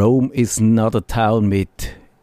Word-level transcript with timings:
Rome 0.00 0.30
is 0.32 0.60
not 0.60 0.96
a 0.96 1.02
town 1.02 1.46
mit. 1.46 1.68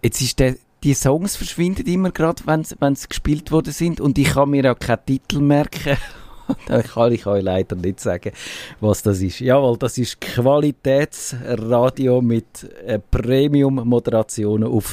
Jetzt 0.01 0.19
ist 0.21 0.39
der, 0.39 0.55
die 0.83 0.95
Songs 0.95 1.35
verschwinden 1.35 1.85
immer 1.85 2.09
gerade, 2.09 2.41
wenn 2.47 2.63
sie 2.63 2.75
gespielt 3.07 3.51
worden 3.51 3.71
sind 3.71 4.01
und 4.01 4.17
ich 4.17 4.29
kann 4.29 4.49
mir 4.49 4.71
auch 4.71 4.79
keinen 4.79 5.05
Titel 5.05 5.41
merken. 5.41 5.95
da 6.65 6.81
kann 6.81 7.11
ich 7.11 7.27
euch 7.27 7.43
leider 7.43 7.75
nicht 7.75 7.99
sagen, 7.99 8.31
was 8.79 9.03
das 9.03 9.21
ist. 9.21 9.41
Jawohl, 9.41 9.77
das 9.77 9.99
ist 9.99 10.19
Qualitätsradio 10.19 12.19
mit 12.19 12.63
äh, 12.83 12.97
Premium-Moderationen 12.97 14.67
auf. 14.67 14.91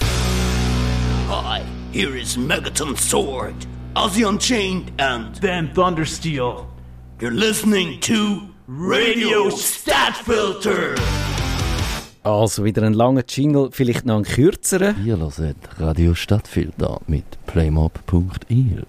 Hi, 1.30 1.62
here 1.90 2.20
is 2.20 2.36
Megaton 2.36 2.94
Sword, 2.96 3.54
Ozzy 3.94 4.26
Unchained 4.26 4.92
and 5.00 5.42
Dan 5.42 5.72
Thundersteel. 5.72 6.66
You're 7.18 7.30
listening 7.30 7.98
to 8.00 8.42
Radio 8.68 9.48
Statfilter. 9.48 10.96
Also 12.24 12.64
wieder 12.64 12.82
ein 12.84 12.94
langer 12.94 13.22
Jingle, 13.28 13.68
vielleicht 13.70 14.06
noch 14.06 14.16
ein 14.16 14.24
kürzerer. 14.24 14.94
Ihr 15.04 15.18
hört 15.18 15.56
Radio 15.78 16.14
Stadtfilter 16.14 17.02
mit 17.06 17.24
playmob.il. 17.44 18.86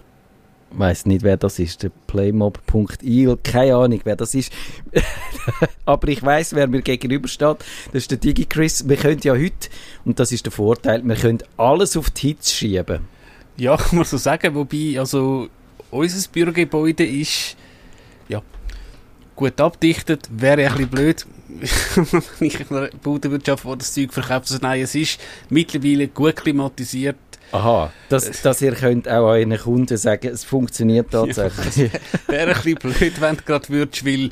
Ich 0.71 0.79
weiss 0.79 1.05
nicht, 1.05 1.21
wer 1.23 1.35
das 1.35 1.59
ist, 1.59 1.83
der 1.83 1.91
playmob.il, 2.07 3.37
keine 3.43 3.75
Ahnung, 3.75 3.99
wer 4.05 4.15
das 4.15 4.35
ist. 4.35 4.53
Aber 5.85 6.07
ich 6.07 6.23
weiß, 6.23 6.55
wer 6.55 6.67
mir 6.67 6.81
gegenübersteht. 6.81 7.57
Das 7.91 8.03
ist 8.03 8.11
der 8.11 8.19
DigiChris. 8.19 8.87
Wir 8.87 8.95
können 8.95 9.19
ja 9.21 9.33
heute, 9.33 9.67
und 10.05 10.17
das 10.17 10.31
ist 10.31 10.45
der 10.45 10.53
Vorteil, 10.53 11.05
wir 11.05 11.15
können 11.15 11.39
alles 11.57 11.97
auf 11.97 12.09
die 12.11 12.29
Hits 12.29 12.53
schieben. 12.53 13.01
Ja, 13.57 13.75
kann 13.77 13.97
man 13.97 14.05
so 14.05 14.15
sagen, 14.15 14.55
wobei, 14.55 14.97
also, 14.97 15.49
unser 15.91 16.29
Bürogebäude 16.29 17.05
ist, 17.05 17.57
ja, 18.29 18.41
gut 19.35 19.59
abdichtet, 19.59 20.29
wäre 20.31 20.61
ein 20.61 20.71
bisschen 20.71 20.89
blöd, 20.89 21.25
ich 22.39 22.59
in 22.59 22.75
einer 22.75 22.89
Bodenwirtschaft, 23.01 23.65
wo 23.65 23.75
das 23.75 23.93
Zeug 23.93 24.13
verkauft, 24.13 24.51
also 24.51 24.57
nein, 24.61 24.81
es 24.81 24.95
ist 24.95 25.19
mittlerweile 25.49 26.07
gut 26.07 26.35
klimatisiert. 26.35 27.17
Aha, 27.51 27.91
dass, 28.09 28.41
dass 28.41 28.61
ihr 28.61 28.73
könnt 28.73 29.07
auch 29.07 29.27
euren 29.27 29.57
Kunden 29.57 29.97
sagen, 29.97 30.27
es 30.27 30.43
funktioniert 30.43 31.11
tatsächlich. 31.11 31.91
Ja, 31.93 31.99
wäre 32.27 32.55
ein 32.55 32.61
bisschen 32.61 32.75
blöd, 32.75 33.21
wenn 33.21 33.37
du 33.37 33.43
gerade 33.43 33.69
würdest, 33.69 34.05
weil 34.05 34.31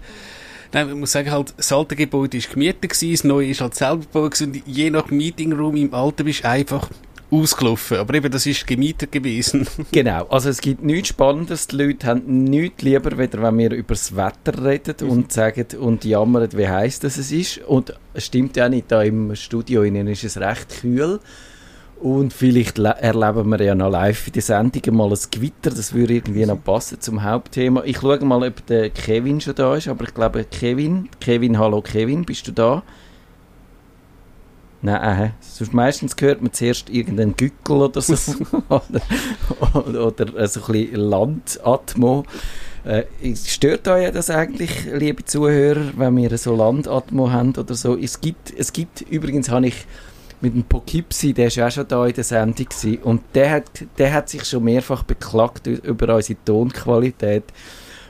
Nein, 0.74 0.90
ich 0.90 0.96
muss 0.96 1.12
sagen, 1.12 1.30
halt, 1.30 1.54
das 1.56 1.72
alte 1.72 1.96
Gebäude 1.96 2.40
war 2.40 2.52
gemietet, 2.52 2.82
gewesen, 2.82 3.12
das 3.12 3.24
neue 3.26 3.50
ist 3.50 3.62
halt 3.62 3.76
selber 3.76 4.02
gebaut 4.02 4.42
und 4.42 4.64
je 4.66 4.90
nach 4.90 5.12
Meetingroom 5.12 5.76
im 5.76 5.94
alten 5.94 6.26
bist 6.26 6.44
du 6.44 6.50
einfach 6.50 6.90
ausgelaufen. 7.34 7.98
Aber 7.98 8.14
eben, 8.14 8.32
das 8.32 8.46
ist 8.46 8.68
gemietet 8.68 9.12
gewesen. 9.12 9.68
genau, 9.92 10.26
also 10.28 10.50
es 10.50 10.62
gibt 10.62 10.84
nichts 10.84 11.10
Spannendes. 11.10 11.68
Die 11.68 11.76
Leute 11.76 12.08
haben 12.08 12.44
nichts 12.44 12.84
lieber, 12.84 13.18
wenn 13.18 13.58
wir 13.58 13.72
über 13.72 13.94
das 13.94 14.16
Wetter 14.16 14.64
reden 14.64 14.96
mhm. 15.02 15.10
und 15.10 15.32
sagen 15.32 15.66
und 15.80 16.06
jammern, 16.06 16.50
wie 16.54 16.68
heiß 16.68 17.00
das 17.00 17.18
es 17.18 17.32
ist. 17.32 17.60
Und 17.60 17.94
es 18.14 18.26
stimmt 18.26 18.56
ja 18.56 18.70
nicht, 18.70 18.92
da 18.92 19.02
im 19.02 19.36
Studio 19.36 19.84
innen 19.84 20.08
ist 20.08 20.24
es 20.24 20.38
recht 20.38 20.82
kühl. 20.82 21.20
Und 22.00 22.34
vielleicht 22.34 22.80
erleben 22.80 23.48
wir 23.48 23.62
ja 23.62 23.76
noch 23.76 23.90
live 23.90 24.28
in 24.28 24.34
der 24.34 24.42
Sendung 24.42 24.96
mal 24.96 25.10
ein 25.10 25.20
Gewitter. 25.32 25.70
Das 25.70 25.94
würde 25.94 26.16
irgendwie 26.16 26.46
noch 26.46 26.62
passen 26.62 27.00
zum 27.00 27.24
Hauptthema. 27.24 27.82
Ich 27.86 28.00
schaue 28.00 28.20
mal, 28.26 28.46
ob 28.46 28.66
der 28.66 28.90
Kevin 28.90 29.40
schon 29.40 29.56
da 29.56 29.76
ist. 29.76 29.88
Aber 29.88 30.04
ich 30.04 30.14
glaube, 30.14 30.44
Kevin, 30.44 31.08
Kevin, 31.22 31.58
hallo 31.58 31.82
Kevin, 31.82 32.26
bist 32.26 32.46
du 32.48 32.52
da? 32.52 32.84
Nein, 34.86 35.34
sonst 35.40 35.74
meistens 35.74 36.14
hört 36.20 36.42
man 36.42 36.52
zuerst 36.52 36.90
irgendeinen 36.90 37.38
Gückel 37.38 37.78
oder 37.78 38.02
so. 38.02 38.14
oder, 38.70 39.02
oder, 39.72 40.06
oder 40.06 40.48
so 40.48 40.60
ein 40.60 40.72
bisschen 40.74 40.96
Landatmo. 40.96 42.26
Äh, 42.84 43.06
stört 43.34 43.88
euch 43.88 44.12
das 44.12 44.30
eigentlich, 44.30 44.86
liebe 44.94 45.24
Zuhörer, 45.24 45.94
wenn 45.96 46.18
wir 46.18 46.38
so 46.38 46.54
Landatmo 46.54 47.32
haben 47.32 47.56
oder 47.56 47.76
so? 47.76 47.98
Es 47.98 48.20
gibt, 48.20 48.54
es 48.58 48.74
gibt 48.74 49.00
übrigens 49.10 49.50
habe 49.50 49.68
ich 49.68 49.86
mit 50.42 50.54
dem 50.54 50.66
Poughkeepsie, 50.66 51.32
der 51.32 51.56
war 51.56 51.68
auch 51.68 51.72
schon 51.72 51.88
da 51.88 52.06
in 52.06 52.14
der 52.14 52.26
Sendung 52.26 52.68
gewesen, 52.68 53.02
und 53.04 53.22
der 53.34 53.52
hat, 53.52 53.86
der 53.98 54.12
hat 54.12 54.28
sich 54.28 54.44
schon 54.44 54.66
mehrfach 54.66 55.04
beklagt 55.04 55.66
über 55.66 56.14
unsere 56.14 56.44
Tonqualität 56.44 57.46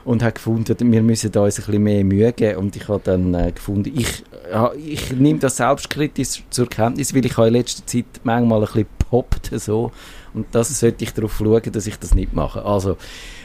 und 0.06 0.24
hat 0.24 0.36
gefunden, 0.36 0.92
wir 0.92 1.02
müssen 1.02 1.32
da 1.32 1.44
uns 1.44 1.60
ein 1.60 1.66
bisschen 1.66 1.84
mehr 1.84 2.04
Mühe 2.04 2.34
geben 2.34 2.58
und 2.60 2.76
ich 2.76 2.88
habe 2.88 3.02
dann 3.04 3.34
äh, 3.34 3.52
gefunden, 3.52 3.92
ich, 3.96 4.24
ja, 4.52 4.72
ich 4.74 5.12
nehme 5.14 5.40
das 5.40 5.58
selbstkritisch 5.58 6.44
zur 6.50 6.68
Kenntnis, 6.68 7.16
weil 7.16 7.26
ich 7.26 7.38
habe 7.38 7.48
in 7.48 7.54
letzter 7.54 7.86
Zeit 7.86 8.06
manchmal 8.24 8.60
ein 8.60 8.66
bisschen 8.66 8.86
poppt 9.10 9.52
so 9.60 9.92
und 10.34 10.48
das 10.52 10.80
sollte 10.80 11.04
ich 11.04 11.14
darauf 11.14 11.38
schauen, 11.38 11.72
dass 11.72 11.88
ich 11.88 11.98
das 12.00 12.16
nicht 12.16 12.34
mache. 12.34 12.66
Also, 12.66 12.98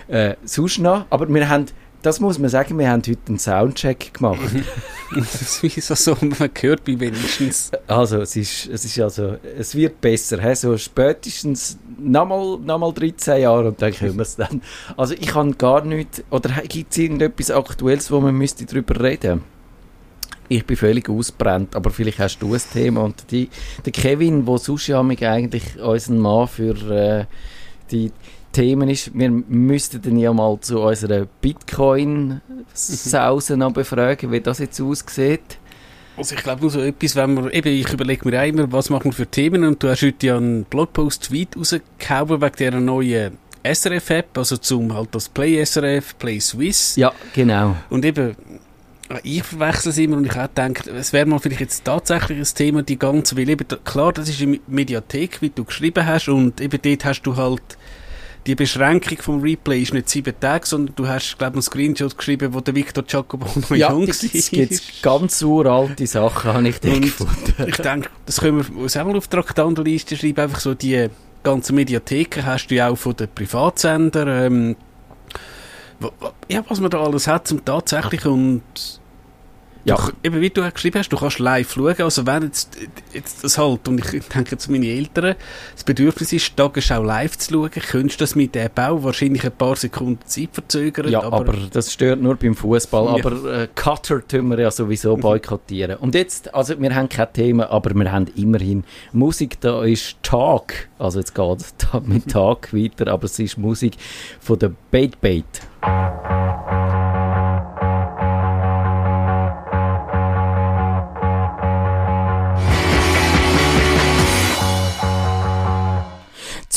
äh, 0.09 0.35
sonst 0.45 0.79
noch, 0.79 1.07
aber 1.11 1.29
wir 1.29 1.49
haben 1.49 1.67
das 2.09 2.21
muss 2.21 2.39
man 2.39 2.49
sagen, 2.49 2.79
wir 2.79 2.89
haben 2.89 3.03
heute 3.07 3.19
einen 3.29 3.39
Soundcheck 3.39 4.15
gemacht. 4.15 4.41
das 5.15 5.63
ist 5.63 5.89
so, 5.89 6.17
man 6.23 6.51
hört 6.59 6.83
bei 6.83 6.99
wenigstens. 6.99 7.71
Also, 7.87 8.23
es 8.23 8.35
ist, 8.35 8.67
es 8.67 8.87
ist 8.87 8.99
also, 8.99 9.37
es 9.59 9.75
wird 9.75 10.01
besser, 10.01 10.41
he? 10.41 10.55
so 10.55 10.79
spätestens 10.79 11.79
nochmal, 11.99 12.61
nochmal 12.61 12.95
13 12.95 13.43
Jahre 13.43 13.69
und 13.69 13.83
dann 13.83 13.93
können 13.93 14.17
wir 14.17 14.23
es 14.23 14.37
dann. 14.37 14.63
Also, 14.97 15.13
ich 15.21 15.35
habe 15.35 15.53
gar 15.53 15.85
nichts, 15.85 16.25
oder 16.31 16.49
gibt 16.63 16.93
es 16.93 16.97
irgendetwas 16.97 17.51
Aktuelles, 17.51 18.11
wo 18.11 18.21
man 18.21 18.35
müsste 18.35 18.65
darüber 18.65 18.99
reden 18.99 19.43
ich 20.51 20.65
bin 20.65 20.79
völlig 20.79 21.11
ausbrennt, 21.11 21.77
aber 21.77 21.91
vielleicht 21.91 22.21
hast 22.21 22.39
du 22.39 22.55
ein 22.55 22.63
Thema. 22.73 23.03
Und 23.03 23.31
die, 23.31 23.51
der 23.85 23.93
Kevin, 23.93 24.47
der 24.47 24.57
sonst 24.57 24.87
ja 24.87 25.03
eigentlich 25.03 25.79
unseren 25.79 26.21
Mann 26.21 26.49
für 26.49 26.91
äh, 26.91 27.27
die 27.91 28.13
Themen 28.53 28.89
ist, 28.89 29.13
wir 29.15 29.31
müssten 29.31 30.03
dann 30.03 30.17
ja 30.17 30.33
mal 30.33 30.59
zu 30.61 30.81
unserer 30.81 31.27
Bitcoin-Sause 31.41 33.57
noch 33.57 33.73
befragen, 33.73 34.33
wie 34.33 34.41
das 34.41 34.59
jetzt 34.59 34.81
aussieht. 34.81 35.59
Also 36.17 36.35
ich 36.35 36.43
glaube 36.43 36.63
nur 36.63 36.71
so 36.71 36.81
etwas, 36.81 37.15
wenn 37.15 37.35
man, 37.35 37.51
eben, 37.51 37.73
ich 37.73 37.93
überlege 37.93 38.29
mir 38.29 38.45
immer, 38.45 38.73
was 38.73 38.91
machen 38.91 39.05
wir 39.07 39.13
für 39.13 39.27
Themen 39.27 39.65
und 39.65 39.81
du 39.83 39.89
hast 39.89 40.03
heute 40.03 40.27
ja 40.27 40.37
einen 40.37 40.65
Blogpost-Tweet 40.65 41.57
rausgehauen 41.57 42.41
wegen 42.41 42.57
dieser 42.57 42.81
neuen 42.81 43.39
SRF-App, 43.63 44.37
also 44.37 44.57
zum 44.57 44.93
halt 44.93 45.11
das 45.13 45.29
Play 45.29 45.65
SRF, 45.65 46.19
Play 46.19 46.41
Swiss. 46.41 46.97
Ja, 46.97 47.13
genau. 47.35 47.77
Und 47.89 48.05
eben, 48.05 48.35
ich 49.23 49.45
verwechsel 49.45 49.91
es 49.91 49.99
immer 49.99 50.17
und 50.17 50.27
ich 50.27 50.35
habe 50.35 50.49
gedacht, 50.49 50.89
es 50.89 51.13
wäre 51.13 51.27
mal 51.27 51.39
vielleicht 51.39 51.61
jetzt 51.61 51.85
tatsächlich 51.85 52.39
ein 52.39 52.55
Thema, 52.55 52.83
die 52.83 52.99
ganze, 52.99 53.37
weil 53.37 53.49
eben, 53.49 53.65
klar, 53.85 54.13
das 54.13 54.29
ist 54.29 54.43
eine 54.43 54.59
Mediathek, 54.67 55.41
wie 55.41 55.51
du 55.51 55.65
geschrieben 55.65 56.05
hast 56.05 56.29
und 56.29 56.61
eben 56.61 56.81
dort 56.83 57.05
hast 57.05 57.23
du 57.23 57.37
halt 57.37 57.79
die 58.49 58.55
Beschränkung 58.55 59.19
vom 59.19 59.43
Replay 59.43 59.83
ist 59.83 59.93
nicht 59.93 60.09
sieben 60.09 60.33
Tage, 60.41 60.67
sondern 60.67 60.95
du 60.97 61.07
hast, 61.07 61.37
glaube 61.37 61.53
ich, 61.53 61.57
einen 61.57 61.63
Screenshot 61.63 62.17
geschrieben, 62.17 62.55
wo 62.55 62.61
der 62.61 62.75
Victor 62.75 63.05
Jacobo 63.07 63.45
noch 63.45 63.71
ja, 63.77 63.91
jung 63.91 64.09
war. 64.09 64.15
Ja, 64.15 64.41
gibt 64.51 65.03
ganz 65.03 65.43
uralte 65.43 66.07
Sachen, 66.07 66.55
habe 66.55 66.69
ich 66.69 66.81
da 66.81 66.99
gefunden. 66.99 67.55
Ich 67.67 67.77
denke, 67.77 68.09
das 68.25 68.41
können 68.41 68.67
wir 68.67 68.83
uns 68.83 68.97
auch 68.97 69.05
mal 69.05 69.17
auf 69.19 69.29
die 69.29 69.37
Traktandenliste 69.37 70.17
schreiben, 70.17 70.41
einfach 70.41 70.61
so 70.61 70.73
die 70.73 71.09
ganzen 71.43 71.75
Mediatheken 71.75 72.47
hast 72.47 72.69
du 72.69 72.75
ja 72.75 72.89
auch 72.89 72.97
von 72.97 73.15
den 73.17 73.29
Privatsendern, 73.35 74.29
ähm, 74.29 74.77
ja, 76.49 76.65
was 76.69 76.81
man 76.81 76.89
da 76.89 77.03
alles 77.03 77.27
hat 77.27 77.47
zum 77.49 77.63
tatsächlich 77.63 78.25
und 78.25 78.63
ja. 79.89 79.97
Du, 79.97 80.13
eben 80.23 80.41
wie 80.41 80.51
du 80.51 80.71
geschrieben 80.71 80.99
hast, 80.99 81.09
du 81.09 81.17
kannst 81.17 81.39
live 81.39 81.73
schauen, 81.73 81.95
also 81.99 82.27
wenn 82.27 82.45
jetzt, 82.45 82.77
jetzt 83.13 83.45
das 83.45 83.59
halt, 83.59 83.89
und 83.89 84.01
ich 84.01 84.23
denke 84.35 84.57
zu 84.57 84.71
meinen 84.71 84.85
Eltern, 84.85 85.35
das 85.75 85.85
Bedürfnis 85.85 86.33
ist, 86.33 86.57
Tagesschau 86.57 87.03
live 87.03 87.37
zu 87.39 87.53
schauen, 87.53 87.71
könntest 87.71 88.21
du 88.21 88.23
das 88.25 88.35
mit 88.35 88.55
dem 88.55 88.69
Bau 88.75 89.03
wahrscheinlich 89.03 89.45
ein 89.45 89.53
paar 89.53 89.77
Sekunden 89.77 90.25
Zeit 90.27 90.51
verzögern. 90.53 91.09
Ja, 91.09 91.23
aber, 91.23 91.39
aber 91.39 91.55
das 91.73 91.93
stört 91.93 92.21
nur 92.21 92.37
beim 92.37 92.55
Fußball. 92.55 93.19
Ja. 93.19 93.25
Aber 93.25 93.63
äh, 93.63 93.69
Cutter 93.75 94.27
tun 94.27 94.49
wir 94.49 94.61
ja 94.61 94.71
sowieso 94.71 95.17
mhm. 95.17 95.21
boykottieren. 95.21 95.97
Und 95.97 96.15
jetzt, 96.15 96.55
also 96.55 96.79
wir 96.81 96.95
haben 96.95 97.09
kein 97.09 97.33
Thema, 97.33 97.71
aber 97.71 97.95
wir 97.95 98.11
haben 98.13 98.27
immerhin 98.37 98.85
Musik, 99.13 99.61
da 99.61 99.85
ist 99.85 100.17
Tag, 100.23 100.89
also 100.99 101.19
jetzt 101.19 101.35
geht 101.35 101.61
es 101.61 101.75
mit 102.05 102.31
Tag 102.31 102.73
weiter, 102.73 103.09
aber 103.09 103.25
es 103.25 103.39
ist 103.39 103.59
Musik 103.59 103.95
von 104.41 104.59
der 104.59 104.73
Bait 104.91 105.21
Bait. 105.21 105.45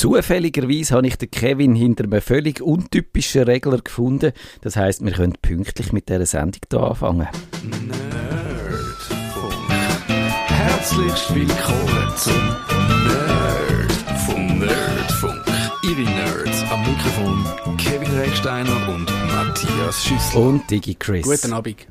Zufälligerweise 0.02 0.96
habe 0.96 1.06
ich 1.06 1.16
den 1.16 1.30
Kevin 1.30 1.76
hinter 1.76 2.06
einem 2.06 2.24
völlig 2.24 2.60
untypischen 2.60 3.44
Regler 3.44 3.78
gefunden. 3.78 4.32
Das 4.62 4.76
heißt, 4.76 5.06
wir 5.06 5.12
können 5.12 5.36
pünktlich 5.40 5.94
mit 5.94 6.10
dieser 6.10 6.26
Sendung 6.26 6.60
hier 6.72 6.82
anfangen. 6.82 7.28
Nerdfunk. 7.88 9.54
Herzlich 10.48 11.36
willkommen 11.36 12.18
zum 12.18 12.34
Nerd 13.06 13.92
vom 14.26 14.58
Nerdfunk. 14.58 15.46
Ihre 15.84 16.02
Nerds 16.02 16.64
am 16.72 16.80
Mikrofon 16.80 17.46
Kevin 17.78 18.12
Recksteiner 18.18 18.90
und 18.90 19.08
Matthias 19.62 20.06
Schüssel. 20.06 20.42
Und 20.42 20.72
Digi 20.72 20.96
Chris. 20.96 21.24
Guten 21.24 21.54
Abend. 21.54 21.86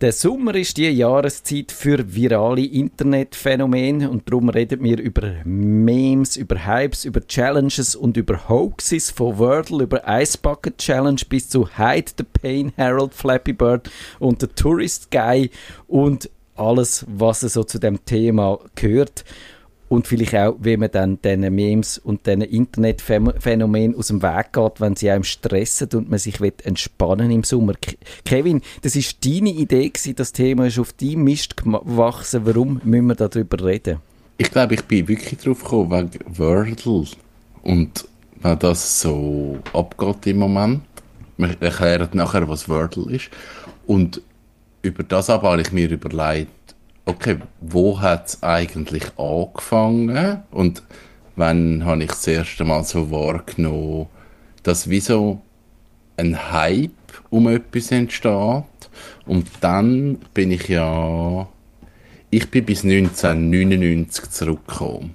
Der 0.00 0.10
Sommer 0.10 0.56
ist 0.56 0.76
die 0.76 0.88
Jahreszeit 0.88 1.70
für 1.70 1.98
virale 2.12 2.64
Internetphänomene 2.64 4.10
und 4.10 4.28
darum 4.28 4.48
reden 4.48 4.82
wir 4.82 4.98
über 4.98 5.34
Memes, 5.44 6.36
über 6.36 6.66
Hypes, 6.66 7.04
über 7.04 7.24
Challenges 7.24 7.94
und 7.94 8.16
über 8.16 8.48
Hoaxes 8.48 9.12
von 9.12 9.38
Wordle, 9.38 9.84
über 9.84 10.02
Ice 10.08 10.36
Bucket 10.36 10.78
Challenge 10.78 11.20
bis 11.28 11.48
zu 11.48 11.68
Hide 11.76 12.10
the 12.18 12.24
Pain, 12.24 12.72
Harold 12.76 13.14
Flappy 13.14 13.52
Bird 13.52 13.88
und 14.18 14.40
The 14.40 14.48
Tourist 14.48 15.12
Guy 15.12 15.50
und 15.86 16.28
alles, 16.56 17.06
was 17.08 17.40
so 17.40 17.62
zu 17.62 17.78
dem 17.78 18.04
Thema 18.04 18.58
gehört 18.74 19.24
und 19.92 20.06
vielleicht 20.06 20.34
auch, 20.34 20.56
wie 20.58 20.78
man 20.78 20.90
dann 20.90 21.20
diesen 21.20 21.54
Memes 21.54 21.98
und 21.98 22.26
diesen 22.26 22.40
Internetphänomenen 22.40 23.94
aus 23.94 24.06
dem 24.06 24.22
Weg 24.22 24.50
geht, 24.54 24.80
wenn 24.80 24.96
sie 24.96 25.10
einem 25.10 25.22
stressen 25.22 25.90
und 25.92 26.08
man 26.08 26.18
sich 26.18 26.40
will 26.40 26.54
entspannen 26.64 27.30
im 27.30 27.44
Sommer. 27.44 27.74
Ke- 27.74 27.98
Kevin, 28.24 28.62
das 28.80 28.96
ist 28.96 29.22
deine 29.22 29.50
Idee 29.50 29.90
gewesen, 29.90 30.16
das 30.16 30.32
Thema 30.32 30.66
ist 30.66 30.78
auf 30.78 30.94
deinem 30.94 31.24
Mist 31.24 31.58
gewachsen. 31.58 32.46
Warum 32.46 32.80
müssen 32.84 33.06
wir 33.08 33.16
darüber 33.16 33.62
reden? 33.66 33.98
Ich 34.38 34.50
glaube, 34.50 34.76
ich 34.76 34.84
bin 34.84 35.06
wirklich 35.08 35.38
drauf 35.38 35.62
gekommen 35.62 36.10
wegen 36.10 36.38
Wordle. 36.38 37.04
Und 37.62 38.08
wenn 38.40 38.58
das 38.60 39.02
so 39.02 39.58
abgeht 39.74 40.26
im 40.26 40.38
Moment, 40.38 40.80
wir 41.36 41.54
erklären 41.60 42.08
nachher, 42.14 42.48
was 42.48 42.66
Wordle 42.66 43.14
ist. 43.14 43.28
Und 43.86 44.22
über 44.80 45.02
das 45.02 45.28
aber 45.28 45.50
habe 45.50 45.60
ich 45.60 45.70
mir 45.70 45.90
überlegt, 45.90 46.50
okay, 47.06 47.38
wo 47.60 48.00
hat 48.00 48.28
es 48.28 48.42
eigentlich 48.42 49.04
angefangen? 49.18 50.42
Und 50.50 50.82
wann 51.36 51.84
habe 51.84 52.04
ich 52.04 52.10
das 52.10 52.26
erste 52.26 52.64
Mal 52.64 52.84
so 52.84 53.10
wahrgenommen, 53.10 54.06
dass 54.62 54.88
wie 54.88 55.00
so 55.00 55.40
ein 56.16 56.52
Hype 56.52 56.90
um 57.30 57.48
etwas 57.48 57.90
entsteht. 57.90 58.64
Und 59.26 59.48
dann 59.60 60.18
bin 60.34 60.50
ich 60.50 60.68
ja 60.68 61.48
ich 62.32 62.50
bin 62.50 62.64
bis 62.64 62.82
1999 62.82 64.30
zurückgekommen. 64.30 65.14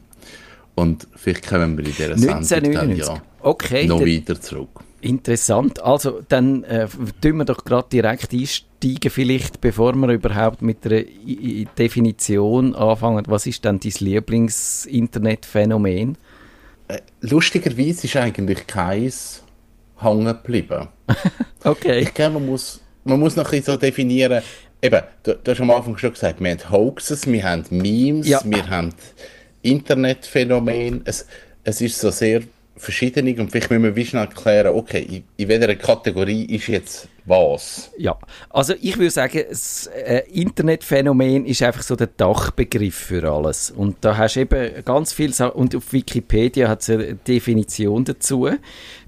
Und 0.75 1.07
vielleicht 1.16 1.48
kommen 1.48 1.75
wir 1.75 1.86
in 1.86 1.92
dieser 1.92 2.18
Sendung 2.18 2.38
1999. 2.38 3.06
dann 3.06 3.16
ja 3.16 3.22
Okay, 3.42 3.88
noch 3.88 4.06
wieder 4.06 4.40
zurück. 4.40 4.81
Interessant. 5.01 5.79
Also, 5.83 6.21
dann 6.27 6.63
äh, 6.63 6.88
tun 7.21 7.38
wir 7.38 7.45
doch 7.45 7.63
gerade 7.63 7.88
direkt 7.91 8.33
einsteigen, 8.33 9.11
vielleicht, 9.11 9.61
bevor 9.61 9.94
wir 9.95 10.09
überhaupt 10.09 10.63
mit 10.63 10.83
der 10.85 11.07
I- 11.07 11.61
I- 11.61 11.67
Definition 11.77 12.73
anfangen. 12.75 13.23
Was 13.27 13.45
ist 13.45 13.63
denn 13.63 13.79
dein 13.79 13.91
Lieblings-Internetphänomen? 13.99 16.17
Lustigerweise 17.21 18.07
ist 18.07 18.15
eigentlich 18.15 18.65
keins 18.67 19.44
hängen 19.99 20.25
geblieben. 20.25 20.88
Okay. 21.63 21.99
Ich 21.99 22.13
glaube, 22.13 22.35
man 22.35 22.45
muss, 22.45 22.79
man 23.03 23.19
muss 23.19 23.35
noch 23.35 23.45
ein 23.45 23.49
bisschen 23.51 23.73
so 23.73 23.77
definieren, 23.77 24.41
eben, 24.81 25.01
du, 25.23 25.33
du 25.35 25.51
hast 25.51 25.59
am 25.59 25.71
Anfang 25.71 25.97
schon 25.97 26.13
gesagt, 26.13 26.39
wir 26.39 26.51
haben 26.51 26.71
Hoaxes, 26.71 27.25
wir 27.27 27.44
haben 27.44 27.65
Memes, 27.71 28.27
Ja. 28.27 28.39
wir 28.45 28.69
haben 28.69 28.94
Internetphänomen. 29.63 31.01
Es, 31.05 31.25
es 31.63 31.81
ist 31.81 31.99
so 31.99 32.09
sehr 32.11 32.41
verschieden 32.77 33.39
und 33.39 33.51
vielleicht 33.51 33.69
müssen 33.69 33.83
wir 33.83 33.95
wie 33.95 34.06
schnell 34.06 34.27
klären, 34.27 34.75
okay, 34.75 35.06
in, 35.09 35.24
in 35.38 35.47
welcher 35.47 35.75
Kategorie 35.75 36.45
ist 36.45 36.68
jetzt 36.68 37.09
was? 37.27 37.91
Ja, 37.97 38.18
also 38.50 38.74
ich 38.81 38.97
würde 38.97 39.12
sagen, 39.12 39.44
das 39.50 39.88
äh, 39.88 40.24
Internetphänomen 40.31 41.45
ist 41.45 41.62
einfach 41.62 41.83
so 41.83 41.95
der 41.95 42.07
Dachbegriff 42.07 42.95
für 42.95 43.29
alles. 43.29 43.69
Und 43.69 43.97
da 44.01 44.18
hast 44.18 44.35
du 44.35 44.41
eben 44.41 44.83
ganz 44.85 45.13
viel, 45.13 45.33
Sa- 45.33 45.47
und 45.47 45.75
auf 45.75 45.91
Wikipedia 45.91 46.69
hat 46.69 46.81
es 46.81 46.89
eine 46.89 47.15
Definition 47.15 48.06
dazu. 48.06 48.50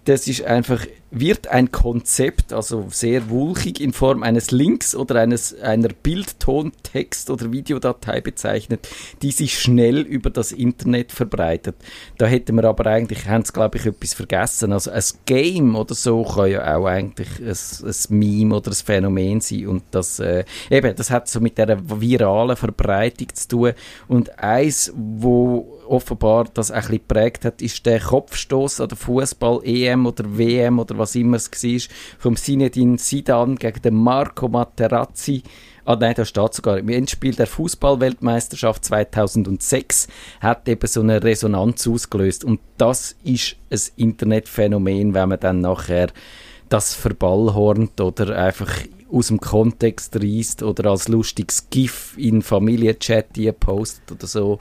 Das 0.06 0.28
ist 0.28 0.44
einfach, 0.44 0.86
wird 1.12 1.48
ein 1.48 1.72
Konzept, 1.72 2.54
also 2.54 2.88
sehr 2.90 3.30
wulchig, 3.30 3.82
in 3.82 3.94
Form 3.94 4.24
eines 4.24 4.52
Links 4.52 4.96
oder 4.96 5.16
eines, 5.16 5.60
einer 5.60 5.90
Bild-, 5.90 6.40
Ton-, 6.40 6.72
Text- 6.84 7.30
oder 7.30 7.52
Videodatei 7.52 8.22
bezeichnet, 8.22 8.88
die 9.22 9.32
sich 9.32 9.60
schnell 9.60 10.00
über 10.00 10.30
das 10.30 10.52
Internet 10.52 11.12
verbreitet. 11.12 11.76
Da 12.18 12.28
hätten 12.28 12.56
wir 12.56 12.64
aber 12.66 12.86
eigentlich, 12.88 13.28
haben 13.28 13.44
glaube 13.44 13.78
ich 13.78 13.86
etwas 13.86 14.14
vergessen. 14.14 14.74
Also 14.74 14.92
ein 14.92 15.04
Game 15.26 15.76
oder 15.76 15.96
so 15.96 16.24
kann 16.24 16.52
ja 16.52 16.78
auch 16.78 16.86
eigentlich 16.86 17.30
ein, 17.40 17.48
ein 17.48 18.09
Meme 18.10 18.56
oder 18.56 18.72
ein 18.72 18.76
Phänomen 18.76 19.42
sein. 19.42 19.68
Und 19.68 19.84
das, 19.92 20.20
äh, 20.20 20.44
eben, 20.70 20.96
das 20.96 21.10
hat 21.10 21.28
so 21.28 21.40
mit 21.40 21.58
der 21.58 21.78
viralen 22.02 22.56
Verbreitung 22.56 23.28
zu 23.34 23.48
tun. 23.48 23.74
Und 24.08 24.38
eins, 24.40 24.92
wo 24.96 25.80
offenbar 25.88 26.46
das 26.54 26.72
ein 26.72 26.82
bisschen 26.82 26.98
geprägt 26.98 27.46
hat, 27.46 27.62
ist 27.62 27.86
der 27.86 28.00
Kopfstoß 28.00 28.82
an 28.82 28.90
der 28.90 28.98
Fußball-EM 28.98 30.06
oder 30.06 30.38
WM 30.38 30.80
oder 30.80 30.98
was 30.98 31.16
immer 31.16 31.38
es 31.38 31.52
war, 31.52 31.96
vom 32.20 32.36
Zinedine 32.36 32.98
Zidane 32.98 33.56
gegen 33.56 33.82
den 33.82 33.96
Marco 33.96 34.48
Materazzi. 34.48 35.44
Ah 35.86 35.98
nein, 36.00 36.14
da 36.16 36.24
steht 36.24 36.54
sogar, 36.54 36.78
im 36.78 36.90
Endspiel 36.90 37.34
der 37.34 37.48
Fußballweltmeisterschaft 37.48 38.86
2006 38.86 40.08
hat 40.40 40.70
eben 40.70 40.86
so 40.86 41.02
eine 41.02 41.24
Resonanz 41.24 41.88
ausgelöst. 41.88 42.44
Und 42.44 42.60
das 42.78 43.16
ist 43.24 43.56
ein 43.72 43.80
Internetphänomen, 43.96 45.16
wenn 45.16 45.30
man 45.30 45.40
dann 45.40 45.62
nachher 45.62 46.10
das 46.70 46.94
verballhornt 46.94 48.00
oder 48.00 48.38
einfach 48.38 48.72
aus 49.12 49.28
dem 49.28 49.40
Kontext 49.40 50.16
reißt 50.16 50.64
oder 50.64 50.92
als 50.92 51.08
lustiges 51.08 51.70
GIF 51.70 52.16
in 52.18 52.42
Familienchat 52.42 53.30
postet 53.60 54.12
oder 54.12 54.28
so. 54.28 54.60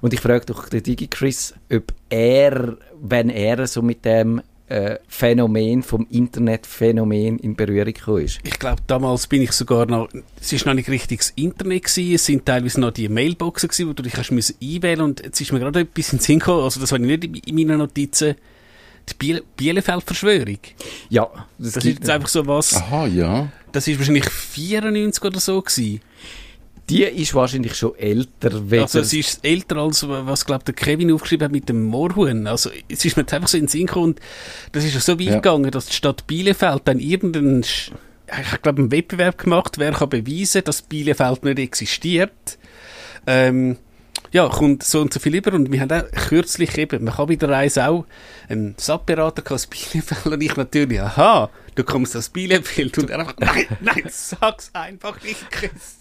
Und 0.00 0.14
ich 0.14 0.20
frage 0.20 0.46
doch 0.46 0.68
den 0.68 0.82
DigiChris, 0.82 1.54
ob 1.72 1.92
er, 2.08 2.78
wenn 3.00 3.28
er 3.28 3.66
so 3.66 3.82
mit 3.82 4.04
dem 4.04 4.40
äh, 4.70 4.98
Phänomen 5.08 5.82
vom 5.82 6.06
Internetphänomen 6.08 7.38
in 7.40 7.56
Berührung 7.56 7.92
gekommen 7.92 8.24
ist. 8.24 8.38
Ich 8.44 8.58
glaube, 8.58 8.80
damals 8.86 9.26
bin 9.26 9.42
ich 9.42 9.52
sogar 9.52 9.86
noch, 9.86 10.08
es 10.40 10.52
ist 10.52 10.64
noch 10.64 10.74
nicht 10.74 10.88
richtig 10.88 11.18
das 11.18 11.30
Internet 11.30 11.84
gewesen, 11.84 12.14
es 12.14 12.24
sind 12.24 12.46
teilweise 12.46 12.80
noch 12.80 12.92
die 12.92 13.08
Mailboxen 13.08 13.68
gewesen, 13.68 13.88
wo 13.88 13.92
du 13.92 14.04
dich 14.04 14.16
hast 14.16 14.30
einwählen 14.30 15.00
und 15.00 15.24
jetzt 15.24 15.40
ist 15.40 15.52
mir 15.52 15.58
gerade 15.58 15.80
etwas 15.80 16.12
in 16.12 16.18
den 16.18 16.24
Sinn 16.24 16.38
gekommen, 16.38 16.62
also 16.62 16.80
das 16.80 16.92
habe 16.92 17.04
ich 17.04 17.20
nicht 17.20 17.48
in 17.48 17.54
meinen 17.56 17.78
Notizen, 17.78 18.36
die 19.10 19.14
Biel 19.18 19.42
Bielefeld-Verschwörung. 19.56 20.58
Ja, 21.08 21.28
Das 21.58 21.76
ist 21.76 21.82
gibt- 21.82 21.98
jetzt 22.00 22.10
einfach 22.10 22.28
so 22.28 22.46
was, 22.46 22.74
Aha, 22.74 23.06
ja. 23.06 23.48
das 23.72 23.86
ist 23.88 23.98
wahrscheinlich 23.98 24.28
94 24.28 25.22
oder 25.24 25.40
so 25.40 25.60
gewesen. 25.62 26.00
die 26.88 27.04
ist 27.04 27.34
wahrscheinlich 27.34 27.74
schon 27.76 27.94
älter. 27.96 28.60
Also 28.82 28.98
es 29.00 29.12
ist 29.12 29.44
älter 29.44 29.76
als 29.76 30.04
was 30.08 30.44
glaube 30.44 30.64
der 30.64 30.74
Kevin 30.74 31.12
aufgeschrieben 31.12 31.44
hat 31.44 31.52
mit 31.52 31.68
dem 31.68 31.84
Moorhuhn. 31.86 32.46
Also 32.48 32.70
es 32.88 33.04
ist 33.04 33.16
mir 33.16 33.22
jetzt 33.22 33.32
einfach 33.34 33.48
so 33.48 33.56
in 33.58 33.64
den 33.64 33.68
Sinn 33.68 33.86
gekommen 33.86 34.16
das 34.72 34.84
ist 34.84 34.94
ja 34.94 35.00
so 35.00 35.12
weit 35.18 35.26
Ja. 35.26 35.34
gegangen, 35.36 35.70
dass 35.70 35.86
die 35.86 35.92
Stadt 35.94 36.26
Bielefeld 36.26 36.82
dann 36.86 36.98
irgendeinen, 36.98 37.60
ich 37.62 38.62
glaube 38.62 38.82
einen 38.82 38.90
Wettbewerb 38.90 39.38
gemacht, 39.38 39.78
wer 39.78 39.92
kann 39.92 40.08
beweisen, 40.08 40.62
dass 40.64 40.82
Bielefeld 40.82 41.44
nicht 41.44 41.58
existiert. 41.60 42.58
Ähm, 43.26 43.76
ja, 44.32 44.48
kommt 44.48 44.82
so 44.82 45.00
und 45.00 45.12
so 45.12 45.20
viel 45.20 45.34
über 45.34 45.52
und 45.52 45.72
wir 45.72 45.80
haben 45.80 45.90
auch 45.90 46.10
kürzlich 46.28 46.78
eben, 46.78 47.04
man 47.04 47.14
kann 47.14 47.26
bei 47.26 47.36
der 47.36 47.48
Reise 47.48 47.88
auch 47.88 48.06
einen 48.48 48.74
SAP-Berater 48.78 49.42
gehabt 49.42 49.52
aus 49.52 49.66
Bielefeld 49.66 50.26
und 50.26 50.42
ich 50.42 50.56
natürlich, 50.56 51.00
aha, 51.00 51.50
du 51.74 51.84
kommst 51.84 52.16
aus 52.16 52.28
Bielefeld 52.28 52.96
und 52.98 53.10
er 53.10 53.20
einfach, 53.20 53.34
nein, 53.38 53.66
nein, 53.80 54.04
sag's 54.08 54.70
einfach 54.72 55.20
nicht, 55.22 55.50
Chris. 55.50 55.96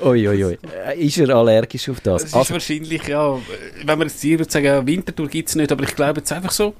Ui, 0.00 0.28
ui, 0.28 0.44
ui. 0.44 0.58
Ist 0.96 1.18
er 1.18 1.30
allergisch 1.30 1.88
auf 1.88 2.00
das? 2.00 2.22
Es 2.22 2.28
ist 2.30 2.34
Also, 2.34 2.54
wahrscheinlich, 2.54 3.06
ja, 3.06 3.38
wenn 3.84 3.98
man 3.98 4.08
jetzt 4.08 4.20
hier 4.20 4.38
würde 4.38 4.50
sagen, 4.50 4.86
Winterthur 4.86 5.28
gibt 5.28 5.48
es 5.48 5.54
nicht, 5.54 5.70
aber 5.70 5.84
ich 5.84 5.94
glaube 5.94 6.20
jetzt 6.20 6.32
einfach 6.32 6.50
so, 6.50 6.74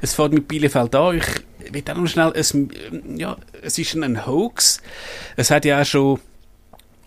es 0.00 0.14
fährt 0.14 0.32
mit 0.32 0.46
Bielefeld 0.46 0.94
an, 0.94 1.18
ich 1.18 1.72
will 1.72 1.82
auch 1.90 1.96
noch 1.96 2.06
schnell, 2.06 2.32
es, 2.34 2.56
ja, 3.16 3.36
es 3.62 3.78
ist 3.78 3.94
ein 3.94 4.26
Hoax, 4.26 4.80
es 5.36 5.50
hat 5.50 5.64
ja 5.64 5.80
auch 5.80 5.86
schon 5.86 6.20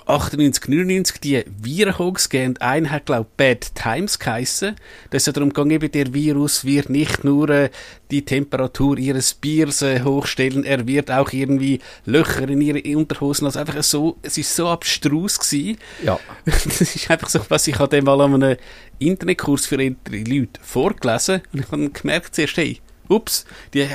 98, 0.10 0.68
99 0.68 1.22
die 1.22 1.44
Virenhoax 1.62 2.30
gegeben, 2.30 2.50
und 2.50 2.62
einer 2.62 2.92
hat, 2.92 3.06
glaube 3.06 3.28
ich, 3.30 3.38
Bad 3.38 3.76
Times 3.76 4.20
geheissen. 4.20 4.76
Das 5.10 5.24
ist 5.24 5.28
ja 5.28 5.34
darum 5.34 5.50
gegangen, 5.50 5.72
eben, 5.72 5.92
der 5.92 6.14
Virus 6.14 6.66
wird 6.66 6.90
nicht 6.90 7.24
nur 7.24 7.50
äh, 7.50 7.70
die 8.12 8.24
Temperatur 8.24 8.98
ihres 8.98 9.34
Biers 9.34 9.82
äh, 9.82 10.02
hochstellen, 10.02 10.64
er 10.64 10.88
wird 10.88 11.12
auch 11.12 11.32
irgendwie 11.32 11.80
Löcher 12.06 12.48
in 12.48 12.62
ihre 12.62 12.98
Unterhosen, 12.98 13.46
also 13.46 13.60
einfach 13.60 13.84
so, 13.84 14.18
es 14.22 14.38
ist 14.38 14.56
so 14.56 14.68
abstrus 14.68 15.40
gewesen, 15.40 15.78
ja. 16.04 16.20
das 16.46 16.82
ist 16.82 17.12
einfach 17.12 17.30
so, 17.30 17.40
was 17.50 17.68
ich 17.68 17.78
habe 17.80 18.02
mal 18.02 18.22
an 18.22 18.44
einem 18.44 18.58
Internetkurs 19.00 19.66
für 19.66 19.78
ältere 19.78 20.24
Leute 20.24 20.60
vorgelesen 20.62 21.42
und 21.54 21.60
ich 21.62 21.72
habe 21.72 21.90
gemerkt 21.90 22.36
zuerst, 22.36 22.58
hey, 22.58 22.80
ups, 23.10 23.46
die 23.74 23.88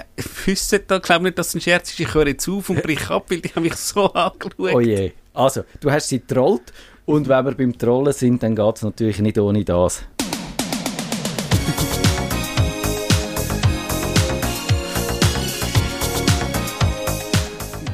wissen 0.45 0.81
da, 0.87 0.99
glaube 0.99 1.25
nicht, 1.25 1.39
dass 1.39 1.49
es 1.49 1.55
ein 1.55 1.61
Scherz 1.61 1.91
ist, 1.91 2.01
ich 2.01 2.15
höre 2.15 2.29
jetzt 2.29 2.49
auf 2.49 2.69
und 2.71 2.83
brich 2.83 3.11
ab, 3.11 3.27
weil 3.29 3.41
die 3.41 3.51
haben 3.51 3.63
mich 3.63 3.77
so 3.77 4.13
angeschaut. 4.13 4.75
Oh 4.75 4.81
je. 4.81 5.13
Also, 5.35 5.63
du 5.81 5.91
hast 5.91 6.09
sie 6.09 6.21
trollt 6.21 6.73
und 7.07 7.29
wenn 7.29 7.45
wir 7.45 7.53
beim 7.55 7.77
Trollen 7.79 8.13
sind, 8.13 8.43
dann 8.43 8.55
geht 8.55 8.77
es 8.77 8.83
natürlich 8.83 9.19
nicht 9.21 9.39
ohne 9.39 9.65
das. 9.65 10.03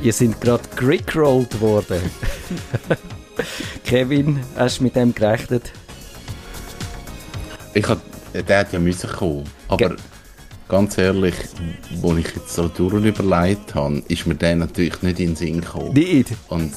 Ihr 0.02 0.12
sind 0.12 0.40
gerade 0.40 0.62
grickrollt 0.76 1.61
worden. 1.61 2.00
Kevin, 3.85 4.40
hast 4.57 4.78
du 4.78 4.85
mit 4.85 4.97
dem 4.97 5.14
gerechnet? 5.14 5.73
Ich 7.75 7.87
hab, 7.88 8.00
der 8.33 8.59
hat 8.61 8.73
ja 8.73 8.78
müssen 8.78 9.11
kommen. 9.11 9.45
Aber 9.66 9.76
Ge- 9.88 9.97
ganz 10.68 10.97
ehrlich, 10.99 11.35
wo 12.00 12.14
ich 12.16 12.26
jetzt 12.35 12.54
so 12.54 12.68
durch 12.68 12.95
überlegt 13.04 13.75
habe, 13.75 14.02
ist 14.09 14.26
mir 14.26 14.35
der 14.37 14.57
natürlich 14.57 15.02
nicht 15.02 15.18
in 15.21 15.26
den 15.28 15.37
Sinn 15.37 15.61
gekommen. 15.61 15.92
Nicht. 15.92 16.28
Und 16.49 16.73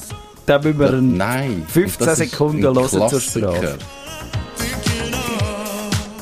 Da 0.46 0.58
müssen 0.58 0.78
wir 0.78 0.92
nein. 0.92 1.64
15 1.68 2.00
und 2.02 2.06
das 2.06 2.20
ist 2.20 2.30
Sekunden 2.30 2.62
hören 2.62 3.08
zur. 3.08 3.20
Strafe. 3.20 3.78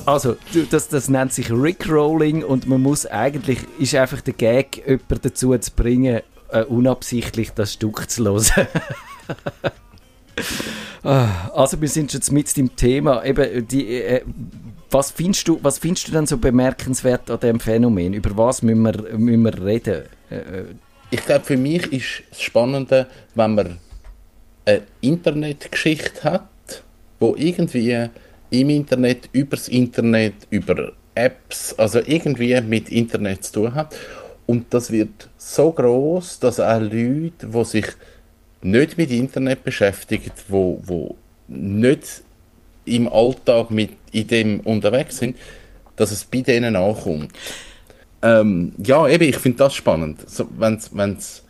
Also, 0.07 0.37
das, 0.71 0.89
das 0.89 1.09
nennt 1.09 1.33
sich 1.33 1.50
Rickrolling 1.50 2.43
und 2.43 2.67
man 2.67 2.83
muss 2.83 3.07
eigentlich, 3.07 3.59
ist 3.79 3.95
einfach 3.95 4.21
der 4.23 4.35
Gag, 4.35 4.83
jemanden 4.87 5.21
dazu 5.23 5.57
zu 5.57 5.71
bringen, 5.73 6.21
äh, 6.50 6.65
unabsichtlich 6.65 7.50
das 7.53 7.75
Stück 7.75 8.11
zu 8.11 8.25
hören. 8.25 8.45
Ah, 11.03 11.50
Also 11.55 11.81
wir 11.81 11.89
sind 11.89 12.12
jetzt 12.12 12.31
mit 12.31 12.55
dem 12.57 12.75
Thema. 12.77 13.25
Eben 13.25 13.67
die, 13.69 13.89
äh, 14.03 14.23
was 14.91 15.11
findest 15.11 15.49
du, 15.49 15.59
was 15.62 15.79
findest 15.79 16.09
du 16.09 16.12
denn 16.12 16.27
so 16.27 16.37
bemerkenswert 16.37 17.31
an 17.31 17.41
dem 17.41 17.59
Phänomen? 17.61 18.12
Über 18.12 18.37
was 18.37 18.62
müssen 18.62 18.83
wir, 18.83 19.19
müssen 19.19 19.43
wir 19.43 19.65
reden? 19.65 20.03
Äh, 20.31 20.35
äh, 20.37 20.65
Ich 21.11 21.25
glaube, 21.25 21.45
für 21.45 21.57
mich 21.57 21.91
ist 21.93 22.23
das 22.31 22.43
Spannende, 22.43 23.07
wenn 23.35 23.55
man 23.55 23.79
eine 24.71 24.83
Internetgeschichte 25.00 26.25
hat, 26.25 26.83
wo 27.19 27.35
irgendwie 27.37 28.09
im 28.50 28.71
Internet, 28.71 29.29
übers 29.33 29.69
Internet, 29.69 30.35
über 30.50 30.93
Apps, 31.15 31.75
also 31.79 32.00
irgendwie 32.05 32.61
mit 32.61 32.91
Internet 32.91 33.45
zu 33.45 33.53
tun 33.53 33.75
hat. 33.75 33.95
Und 34.47 34.73
das 34.75 34.91
wird 34.91 35.29
so 35.37 35.71
groß, 35.73 36.41
dass 36.41 36.59
auch 36.59 36.81
Leute, 36.81 37.47
die 37.47 37.65
sich 37.65 37.87
nicht 38.62 38.99
mit 38.99 39.11
Internet 39.11 39.65
beschäftigen, 39.65 40.33
wo, 40.49 40.81
wo 40.85 41.17
nicht 41.49 42.23
im 42.85 43.09
Alltag 43.09 43.71
mit 43.71 43.91
in 44.12 44.27
dem 44.27 44.61
unterwegs 44.61 45.19
sind, 45.19 45.37
dass 45.97 46.11
es 46.11 46.25
bei 46.25 46.41
denen 46.41 46.77
ankommt. 46.77 47.33
Ähm, 48.23 48.73
ja, 48.79 49.07
eben, 49.09 49.25
ich 49.25 49.37
finde 49.37 49.59
das 49.59 49.75
spannend. 49.75 50.29
So, 50.29 50.49
Wenn 50.57 50.75
es 50.75 51.43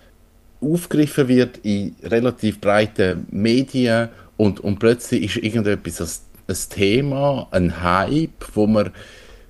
aufgegriffen 0.60 1.28
wird 1.28 1.58
in 1.62 1.96
relativ 2.02 2.60
breiten 2.60 3.26
Medien 3.30 4.08
und, 4.36 4.60
und 4.60 4.78
plötzlich 4.78 5.36
ist 5.36 5.44
irgendetwas 5.44 6.00
ein, 6.00 6.54
ein 6.54 6.56
Thema, 6.70 7.48
ein 7.50 7.82
Hype, 7.82 8.44
wo 8.54 8.66
man 8.66 8.90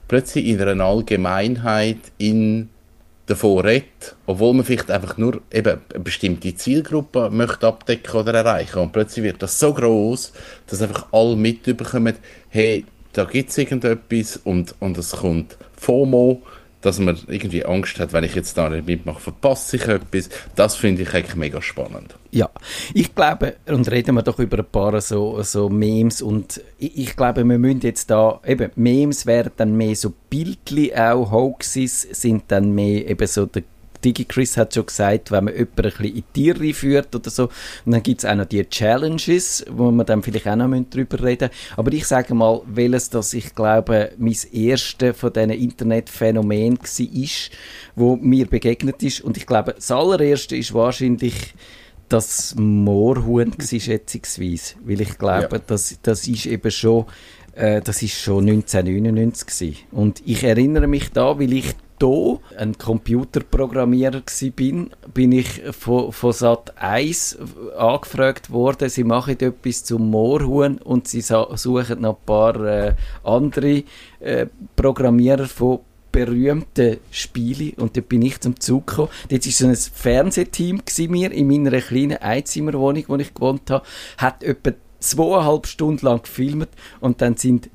plötzlich 0.08 0.46
in 0.46 0.60
einer 0.60 0.84
Allgemeinheit 0.84 1.98
in 2.18 2.68
davon 3.30 3.60
redet, 3.60 4.16
obwohl 4.26 4.54
man 4.54 4.64
vielleicht 4.64 4.90
einfach 4.90 5.16
nur 5.16 5.40
eben 5.52 5.80
eine 5.94 6.02
bestimmte 6.02 6.54
Zielgruppe 6.54 7.30
möchte 7.30 7.66
abdecken 7.66 8.16
oder 8.16 8.34
erreichen. 8.34 8.80
Und 8.80 8.92
plötzlich 8.92 9.24
wird 9.24 9.42
das 9.42 9.58
so 9.58 9.72
groß, 9.72 10.32
dass 10.66 10.82
einfach 10.82 11.06
alle 11.12 11.36
mitbekommen, 11.36 12.16
hey, 12.48 12.84
da 13.12 13.24
gibt 13.24 13.50
es 13.50 13.58
irgendetwas 13.58 14.40
und, 14.44 14.74
und 14.80 14.98
es 14.98 15.12
kommt 15.12 15.56
FOMO, 15.76 16.42
dass 16.80 16.98
man 16.98 17.18
irgendwie 17.28 17.64
Angst 17.64 18.00
hat, 18.00 18.12
wenn 18.12 18.24
ich 18.24 18.34
jetzt 18.34 18.56
da 18.56 18.68
nicht 18.68 18.86
mitmache, 18.86 19.20
verpasse 19.20 19.76
ich 19.76 19.86
etwas. 19.86 20.30
Das 20.54 20.76
finde 20.76 21.02
ich 21.02 21.14
eigentlich 21.14 21.36
mega 21.36 21.60
spannend. 21.60 22.16
Ja, 22.30 22.48
ich 22.94 23.14
glaube, 23.14 23.56
und 23.66 23.90
reden 23.90 24.14
wir 24.14 24.22
doch 24.22 24.38
über 24.38 24.58
ein 24.58 24.64
paar 24.64 25.00
so, 25.00 25.42
so 25.42 25.68
Memes 25.68 26.22
und 26.22 26.60
ich, 26.78 26.96
ich 26.96 27.16
glaube, 27.16 27.44
wir 27.44 27.58
müssen 27.58 27.80
jetzt 27.80 28.10
da, 28.10 28.40
eben, 28.46 28.70
Memes 28.76 29.26
wären 29.26 29.52
dann 29.56 29.76
mehr 29.76 29.96
so 29.96 30.12
Bildli 30.30 30.94
auch, 30.94 31.30
Hoaxes 31.30 32.02
sind 32.02 32.44
dann 32.48 32.72
mehr 32.74 33.08
eben 33.08 33.26
so 33.26 33.46
der 33.46 33.64
DigiChris 34.04 34.56
hat 34.56 34.74
schon 34.74 34.86
gesagt, 34.86 35.30
wenn 35.30 35.44
man 35.44 35.54
jemanden 35.54 35.76
ein 35.78 35.82
bisschen 35.90 36.04
in 36.06 36.14
die 36.14 36.24
Tiere 36.32 36.74
führt 36.74 37.14
oder 37.14 37.30
so, 37.30 37.44
und 37.84 37.92
dann 37.92 38.02
gibt 38.02 38.22
es 38.24 38.30
auch 38.30 38.34
noch 38.34 38.46
die 38.46 38.64
Challenges, 38.64 39.64
wo 39.70 39.90
wir 39.90 40.04
dann 40.04 40.22
vielleicht 40.22 40.48
auch 40.48 40.56
noch 40.56 40.70
drüber 40.90 41.22
reden 41.22 41.50
müssen. 41.50 41.78
Aber 41.78 41.92
ich 41.92 42.06
sage 42.06 42.34
mal, 42.34 42.62
welches 42.66 43.10
das, 43.10 43.34
ich 43.34 43.54
glaube, 43.54 44.12
mein 44.18 44.36
erste 44.52 45.14
von 45.14 45.32
diesen 45.32 45.50
Internetphänomenen 45.50 46.78
war, 46.78 47.28
wo 47.96 48.16
mir 48.16 48.46
begegnet 48.46 49.02
ist. 49.02 49.20
Und 49.20 49.36
ich 49.36 49.46
glaube, 49.46 49.74
das 49.74 49.90
allererste 49.90 50.56
ist 50.56 50.74
wahrscheinlich 50.74 51.54
das 52.08 52.54
Moorhuhn 52.58 53.52
war, 53.56 53.80
schätzungsweise. 53.80 54.74
Weil 54.84 55.00
ich 55.00 55.16
glaube, 55.18 55.48
Ja. 55.56 55.62
das, 55.66 55.98
das 56.02 56.26
ist 56.26 56.46
eben 56.46 56.70
schon, 56.70 57.06
äh, 57.54 57.80
das 57.80 58.02
ist 58.02 58.14
schon 58.20 58.48
1999 58.48 59.46
gewesen. 59.46 59.76
Und 59.92 60.22
ich 60.26 60.42
erinnere 60.42 60.86
mich 60.86 61.10
da, 61.12 61.38
weil 61.38 61.52
ich 61.52 61.74
da 62.00 62.38
ein 62.56 62.76
Computerprogrammierer 62.76 64.22
bin, 64.56 64.90
bin 65.14 65.32
ich 65.32 65.62
von, 65.78 66.12
von 66.12 66.32
Sat 66.32 66.76
1 66.78 67.38
angefragt 67.76 68.50
worden, 68.50 68.88
sie 68.88 69.04
machen 69.04 69.38
etwas 69.38 69.84
zum 69.84 70.10
Moorhuhn 70.10 70.78
und 70.78 71.06
sie 71.06 71.20
suchen 71.20 72.00
noch 72.00 72.16
ein 72.16 72.26
paar 72.26 72.64
äh, 72.64 72.94
andere 73.22 73.84
äh, 74.18 74.46
Programmierer 74.74 75.46
von 75.46 75.80
berühmten 76.10 76.96
Spiele 77.10 77.74
und 77.76 77.96
dort 77.96 78.08
bin 78.08 78.22
ich 78.22 78.40
zum 78.40 78.58
Zug 78.58 78.86
gekommen. 78.88 79.10
Dort 79.28 79.46
war 79.46 79.52
so 79.52 79.66
ein 79.66 79.76
Fernsehteam 79.76 80.82
mir 81.08 81.30
in 81.30 81.46
meiner 81.46 81.80
kleinen 81.80 82.16
Einzimmerwohnung, 82.16 83.04
wo 83.06 83.16
ich 83.16 83.34
gewohnt 83.34 83.70
habe, 83.70 83.84
hat 84.16 84.42
etwa 84.42 84.72
zweieinhalb 84.98 85.66
Stunden 85.66 86.04
lang 86.04 86.22
gefilmt 86.22 86.68
und 87.00 87.20
dann 87.20 87.36
sind 87.36 87.70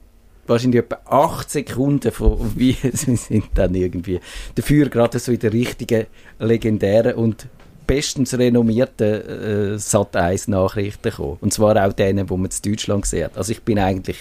wahrscheinlich 0.48 0.84
etwa 0.84 1.00
acht 1.06 1.50
Sekunden 1.50 2.12
von 2.12 2.52
wie 2.56 2.74
sie 2.74 3.16
sind 3.16 3.46
dann 3.56 3.76
irgendwie 3.76 4.20
dafür 4.56 4.90
gerade 4.90 5.20
so 5.20 5.32
in 5.32 5.40
der 5.40 5.54
richtigen 5.54 6.06
legendären 6.40 7.16
und 7.16 7.48
bestens 7.88 8.38
renommierten 8.38 9.76
äh, 9.76 9.80
Sat 9.80 10.16
1 10.16 10.48
Nachrichten 10.48 11.10
gekommen. 11.10 11.38
Und 11.42 11.54
zwar 11.54 11.86
auch 11.86 11.94
denen, 11.94 12.30
wo 12.30 12.38
man 12.38 12.50
in 12.50 12.72
Deutschland 12.72 13.06
sieht. 13.06 13.36
Also 13.36 13.52
ich 13.52 13.62
bin 13.62 13.80
eigentlich 13.80 14.18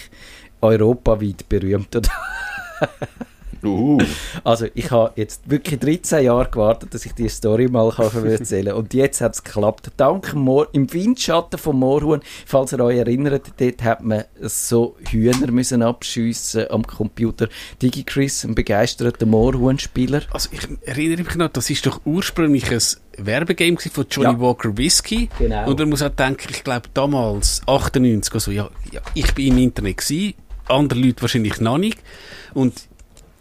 europaweit 0.61 1.47
berühmt. 1.49 1.95
Also 4.43 4.67
ich 4.73 4.91
habe 4.91 5.11
jetzt 5.15 5.49
wirklich 5.49 5.79
13 5.79 6.23
Jahre 6.25 6.49
gewartet, 6.49 6.93
dass 6.93 7.05
ich 7.05 7.13
die 7.13 7.29
Story 7.29 7.67
mal 7.67 7.91
kann 7.91 8.25
erzählen 8.29 8.67
kann. 8.67 8.75
Und 8.75 8.93
jetzt 8.93 9.21
hat 9.21 9.35
es 9.35 9.43
geklappt. 9.43 9.91
Dank 9.97 10.31
dem 10.31 10.39
Moor, 10.39 10.67
im 10.73 10.91
Windschatten 10.91 11.57
vom 11.59 11.79
Moorhuhn, 11.79 12.21
falls 12.45 12.71
ihr 12.73 12.79
euch 12.79 12.97
erinnert, 12.97 13.51
dort 13.57 13.83
hat 13.83 14.03
man 14.03 14.23
so 14.41 14.95
Hühner 15.09 15.51
müssen 15.51 15.81
abschiessen 15.81 16.65
am 16.69 16.85
Computer. 16.85 17.47
DigiChris, 17.81 18.43
ein 18.43 18.55
begeisterter 18.55 19.25
Moorhuhnspieler. 19.25 20.21
Also 20.31 20.49
ich 20.51 20.67
erinnere 20.87 21.23
mich 21.23 21.35
noch, 21.35 21.49
das 21.49 21.69
ist 21.69 21.85
doch 21.85 22.01
ursprünglich 22.05 22.71
ein 22.71 22.81
Werbegame 23.17 23.77
von 23.77 24.05
Johnny 24.09 24.33
Ja. 24.33 24.39
Walker 24.39 24.77
Whisky. 24.77 25.29
Genau. 25.39 25.69
Und 25.69 25.79
man 25.79 25.89
muss 25.89 26.01
auch 26.01 26.09
denken, 26.09 26.47
ich 26.51 26.63
glaube 26.63 26.89
damals, 26.93 27.61
98, 27.65 28.33
also 28.33 28.51
ja, 28.51 28.69
ja, 28.91 29.01
ich 29.13 29.33
bin 29.33 29.47
im 29.53 29.57
Internet 29.57 29.97
gewesen, 29.97 30.33
andere 30.67 30.99
Leute 30.99 31.21
wahrscheinlich 31.21 31.59
noch 31.61 31.77
nicht. 31.77 31.99
Und 32.53 32.73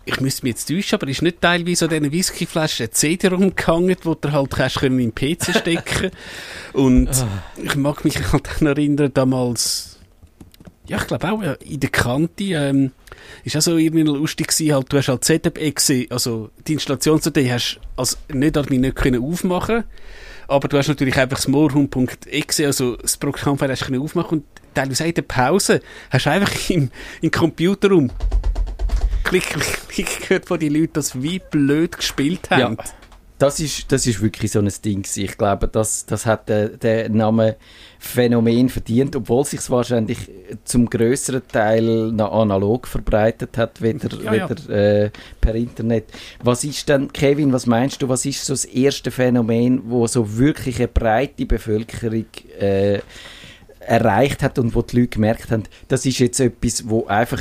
ich 0.05 0.21
müsste 0.21 0.45
mich 0.45 0.55
jetzt 0.55 0.69
täuschen, 0.69 0.97
aber 0.97 1.09
ist 1.09 1.23
nicht 1.23 1.41
teilweise 1.41 1.87
an 1.87 1.91
diesen 1.91 2.13
Whiskyflaschen 2.13 2.85
eine 2.85 2.91
CD 2.91 3.29
rumgehangen, 3.29 3.97
wo 4.03 4.15
du 4.15 4.33
halt 4.33 4.51
können 4.51 4.99
in 4.99 5.13
den 5.13 5.15
PC 5.15 5.57
stecken? 5.57 6.11
Und 6.73 7.09
ich 7.63 7.77
mag 7.77 8.05
mich 8.05 8.33
halt 8.33 8.49
dann 8.59 8.69
erinnern, 8.69 9.11
damals, 9.15 9.99
ja, 10.87 10.99
ich 10.99 11.07
glaube 11.07 11.33
auch, 11.33 11.43
in 11.61 11.81
der 11.81 11.91
Kante, 11.91 12.45
ähm, 12.45 12.93
ist 13.45 13.57
auch 13.57 13.63
so 13.63 13.77
irgendwie 13.77 14.03
lustig 14.03 14.49
gewesen, 14.49 14.75
halt, 14.75 14.93
du 14.93 14.99
hast 14.99 15.09
halt 15.09 15.25
ZFE 15.25 16.07
also 16.11 16.51
die 16.67 16.75
Installationsdatei 16.75 17.47
hast 17.47 17.81
als 17.97 18.19
nicht 18.29 18.57
Admin 18.57 18.83
nicht 18.83 18.97
können 18.97 19.23
aufmachen 19.23 19.85
aber 20.49 20.69
du 20.69 20.79
hast 20.79 20.89
natürlich 20.89 21.17
einfach 21.17 21.39
das 21.39 21.49
moorhund.exe, 21.49 22.67
also 22.67 22.97
das 22.97 23.17
Programm 23.17 23.59
hast 23.61 23.89
du 23.89 24.01
aufmachen 24.03 24.39
und 24.39 24.45
teilweise 24.75 25.05
auch 25.05 25.09
in 25.09 25.15
der 25.15 25.23
Pause 25.23 25.81
hast 26.11 26.27
du 26.27 26.31
einfach 26.31 26.71
im, 26.71 26.91
im 27.23 27.31
Computerraum 27.31 28.11
klick, 29.25 29.45
klick, 29.45 29.89
klick 29.89 30.21
gehört 30.21 30.47
von 30.47 30.59
den 30.59 30.75
Leuten, 30.75 30.93
dass 30.95 31.21
wie 31.23 31.39
blöd 31.39 31.97
gespielt 31.97 32.51
haben. 32.51 32.77
Ja, 32.79 32.85
das 33.39 33.59
ist, 33.59 33.91
das 33.91 34.07
ist 34.07 34.23
wirklich 34.23 34.53
so 34.53 34.61
ein 34.61 34.73
Ding. 34.85 35.05
Ich 35.17 35.37
glaube, 35.37 35.67
das, 35.67 36.07
das 36.07 36.25
hat 36.25 36.49
den, 36.49 36.79
den 36.79 37.17
Namen 37.17 37.55
Phänomen 37.99 38.69
verdient, 38.69 39.17
obwohl 39.17 39.45
sich 39.45 39.69
wahrscheinlich 39.71 40.31
zum 40.65 40.89
größeren 40.89 41.43
Teil 41.51 42.13
noch 42.13 42.33
analog 42.33 42.87
verbreitet 42.87 43.59
hat, 43.59 43.83
weder, 43.83 44.09
Ja, 44.23 44.35
ja. 44.35 44.49
weder 44.49 45.05
Äh, 45.05 45.11
per 45.41 45.55
Internet. 45.57 46.05
Was 46.43 46.63
ist 46.63 46.89
denn, 46.89 47.13
Kevin, 47.13 47.53
was 47.53 47.67
meinst 47.67 48.03
du, 48.03 48.09
was 48.09 48.25
ist 48.25 48.45
so 48.45 48.53
das 48.53 48.67
erste 48.67 49.11
Phänomen, 49.11 49.83
wo 49.87 50.07
so 50.07 50.39
wirklich 50.39 50.77
eine 50.77 50.89
breite 50.89 51.45
Bevölkerung 51.45 52.27
äh, 52.59 53.01
erreicht 53.95 54.43
hat 54.43 54.59
und 54.59 54.75
wo 54.75 54.83
die 54.83 55.01
Leute 55.01 55.09
gemerkt 55.09 55.51
haben, 55.51 55.65
das 55.89 56.05
ist 56.07 56.19
jetzt 56.19 56.41
etwas, 56.41 56.89
wo 56.89 57.07
einfach 57.07 57.41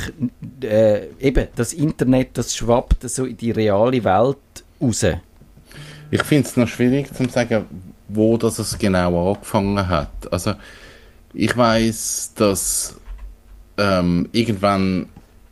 äh, 0.62 1.06
eben 1.20 1.48
das 1.56 1.72
Internet, 1.72 2.30
das 2.34 2.56
schwappt 2.56 3.08
so 3.08 3.24
in 3.24 3.36
die 3.36 3.50
reale 3.50 4.02
Welt 4.04 4.38
raus. 4.80 5.06
Ich 6.10 6.22
finde 6.22 6.48
es 6.48 6.56
noch 6.56 6.68
schwierig 6.68 7.12
zu 7.12 7.28
sagen, 7.28 7.64
wo 8.08 8.36
das 8.36 8.58
es 8.58 8.78
genau 8.78 9.32
angefangen 9.32 9.88
hat. 9.88 10.32
Also 10.32 10.54
ich 11.32 11.56
weiß, 11.56 12.32
dass 12.36 12.96
ähm, 13.78 14.28
irgendwann 14.32 15.08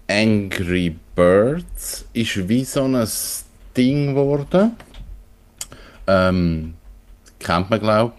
Angry 0.08 0.96
Birds 1.16 2.04
ist 2.12 2.48
wie 2.48 2.64
so 2.64 2.84
ein 2.84 3.08
Ding 3.76 4.14
geworden. 4.14 4.72
Ähm, 6.06 6.74
kennt 7.38 7.70
man 7.70 7.80
glaube 7.80 8.12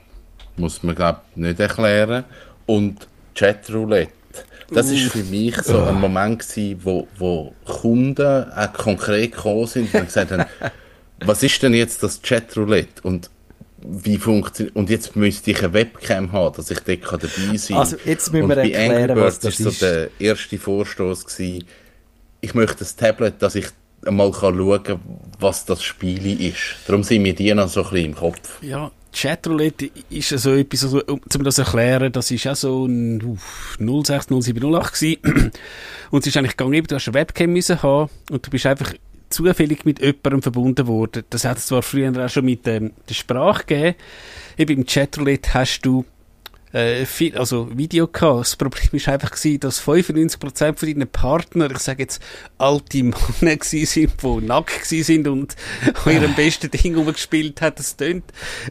muss 0.58 0.84
man 0.84 0.96
glaube 0.96 1.22
nicht 1.36 1.60
erklären. 1.60 2.26
Und 2.66 3.08
Chatroulette. 3.36 4.12
Das 4.70 4.90
ist 4.90 5.12
für 5.12 5.24
mich 5.24 5.62
so 5.62 5.80
ein 5.84 6.00
Moment 6.00 6.40
gewesen, 6.40 6.80
wo, 6.84 7.08
wo 7.18 7.54
Kunden 7.66 8.52
auch 8.52 8.74
konkret 8.74 9.34
gekommen 9.34 9.68
sind 9.68 9.94
und 9.94 10.06
gesagt 10.06 10.32
haben, 10.32 10.46
was 11.26 11.44
ist 11.44 11.62
denn 11.62 11.74
jetzt 11.74 12.02
das 12.02 12.22
Chatroulette 12.22 13.02
und 13.04 13.30
wie 13.86 14.18
funktioniert 14.18 14.76
und 14.76 14.90
jetzt 14.90 15.16
müsste 15.16 15.52
ich 15.52 15.60
eine 15.64 15.74
Webcam 15.74 16.32
haben, 16.32 16.56
dass 16.56 16.72
ich 16.72 16.80
dort 16.80 17.02
kann 17.02 17.20
dabei 17.20 17.58
sein 17.58 17.78
Also, 17.78 17.98
jetzt 18.06 18.32
müssen 18.32 18.44
und 18.44 18.50
wir 18.50 18.56
bei 18.56 18.72
erklären, 18.72 19.12
Angry 19.12 19.26
was 19.26 19.40
das 19.40 19.60
ist 19.60 19.80
so 19.80 19.86
der 19.86 20.10
erste 20.20 20.58
Vorstoß 20.58 21.26
gewesen, 21.26 21.66
ich 22.42 22.54
möchte 22.54 22.84
ein 22.84 22.98
Tablet, 22.98 23.42
dass 23.42 23.56
ich 23.56 23.68
einmal 24.06 24.32
kann 24.32 24.58
schauen 24.58 24.84
kann, 24.84 25.00
was 25.40 25.66
das 25.66 25.84
Spiel 25.84 26.42
ist. 26.42 26.76
Darum 26.88 27.04
sind 27.04 27.22
mir 27.22 27.34
die 27.34 27.54
noch 27.54 27.70
so 27.70 27.84
ein 27.84 27.90
bisschen 27.90 28.06
im 28.06 28.16
Kopf. 28.16 28.62
Ja, 28.62 28.92
Chatroulette 29.14 29.92
ist 30.10 30.30
so 30.30 30.56
etwas, 30.56 30.84
also, 30.84 31.02
um 31.06 31.44
das 31.44 31.56
zu 31.56 31.62
erklären, 31.62 32.12
das 32.12 32.32
ist 32.32 32.48
auch 32.48 32.56
so 32.56 32.86
ein 32.86 33.22
uff, 33.22 33.78
06, 33.80 34.28
07, 34.28 34.76
08 34.76 34.94
gewesen. 34.94 35.52
Und 36.12 36.22
es 36.22 36.28
ist 36.28 36.38
eigentlich 36.38 36.58
gegangen, 36.58 36.84
du 36.84 36.96
hast 36.96 37.08
eine 37.08 37.14
Webcam 37.16 37.54
müssen 37.54 37.82
haben 37.82 38.10
und 38.30 38.46
du 38.46 38.52
bist 38.52 38.68
einfach 38.68 38.94
zufällig 39.30 39.84
mit 39.84 40.00
jemandem 40.00 40.42
verbunden 40.44 40.86
worden. 40.86 41.24
Das 41.30 41.44
hat 41.44 41.58
es 41.58 41.66
zwar 41.66 41.82
früher 41.82 42.14
auch 42.24 42.30
schon 42.30 42.46
mit 42.46 42.68
ähm, 42.68 42.92
der 43.10 43.16
Sprache 43.16 43.66
gegeben. 43.66 43.96
Eben 44.58 44.78
im 44.78 44.86
Chatroulette 44.86 45.54
hast 45.56 45.82
du 45.82 46.06
äh, 46.74 47.06
viel, 47.06 47.38
also 47.38 47.70
Video 47.78 48.08
gehabt. 48.08 48.42
Das 48.42 48.56
Problem 48.56 48.90
ist 48.92 49.08
einfach 49.08 49.32
gewesen, 49.32 49.60
dass 49.60 49.82
95% 49.82 50.78
von 50.78 50.90
deinen 50.90 51.08
Partnern, 51.08 51.72
ich 51.72 51.80
sage 51.80 52.04
jetzt, 52.04 52.22
alte 52.58 53.04
Männer 53.04 53.14
gewesen 53.42 53.86
sind, 53.86 54.22
die 54.22 54.46
nackt 54.46 54.84
gewesen 54.84 55.04
sind 55.04 55.28
und 55.28 55.56
ihrem 56.06 56.36
besten 56.36 56.70
Ding 56.72 56.96
rumgespielt 56.96 57.62
hat. 57.62 57.80
Das 57.80 57.96
tönt, 57.96 58.26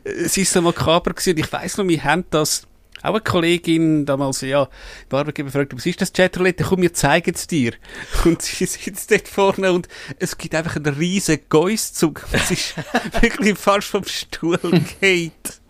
äh, 0.04 0.10
es 0.10 0.36
ist 0.36 0.52
so 0.52 0.60
makaber 0.60 1.12
gewesen. 1.12 1.30
Und 1.30 1.38
ich 1.38 1.52
weiss 1.52 1.78
noch, 1.78 1.86
wir 1.86 2.04
haben 2.04 2.24
das 2.30 2.66
auch 3.02 3.10
eine 3.10 3.20
Kollegin 3.20 4.06
damals, 4.06 4.42
ja, 4.42 4.68
die 5.10 5.16
Arbeitgeber 5.16 5.50
fragt, 5.50 5.74
was 5.74 5.86
ist 5.86 6.00
das 6.00 6.12
Chatroulette? 6.12 6.62
Komm, 6.62 6.82
wir 6.82 6.92
zeigen 6.92 7.34
es 7.34 7.48
dir. 7.48 7.72
Und 8.24 8.42
sie 8.42 8.64
sitzt 8.64 9.10
dort 9.10 9.26
vorne 9.26 9.72
und 9.72 9.88
es 10.20 10.38
gibt 10.38 10.54
einfach 10.54 10.76
einen 10.76 10.94
riesen 10.94 11.40
Geuszug. 11.48 12.24
Es 12.30 12.52
ist 12.52 12.74
wirklich 13.20 13.58
fast 13.58 13.88
vom 13.88 14.04
Stuhl 14.04 14.60
geht. 15.00 15.61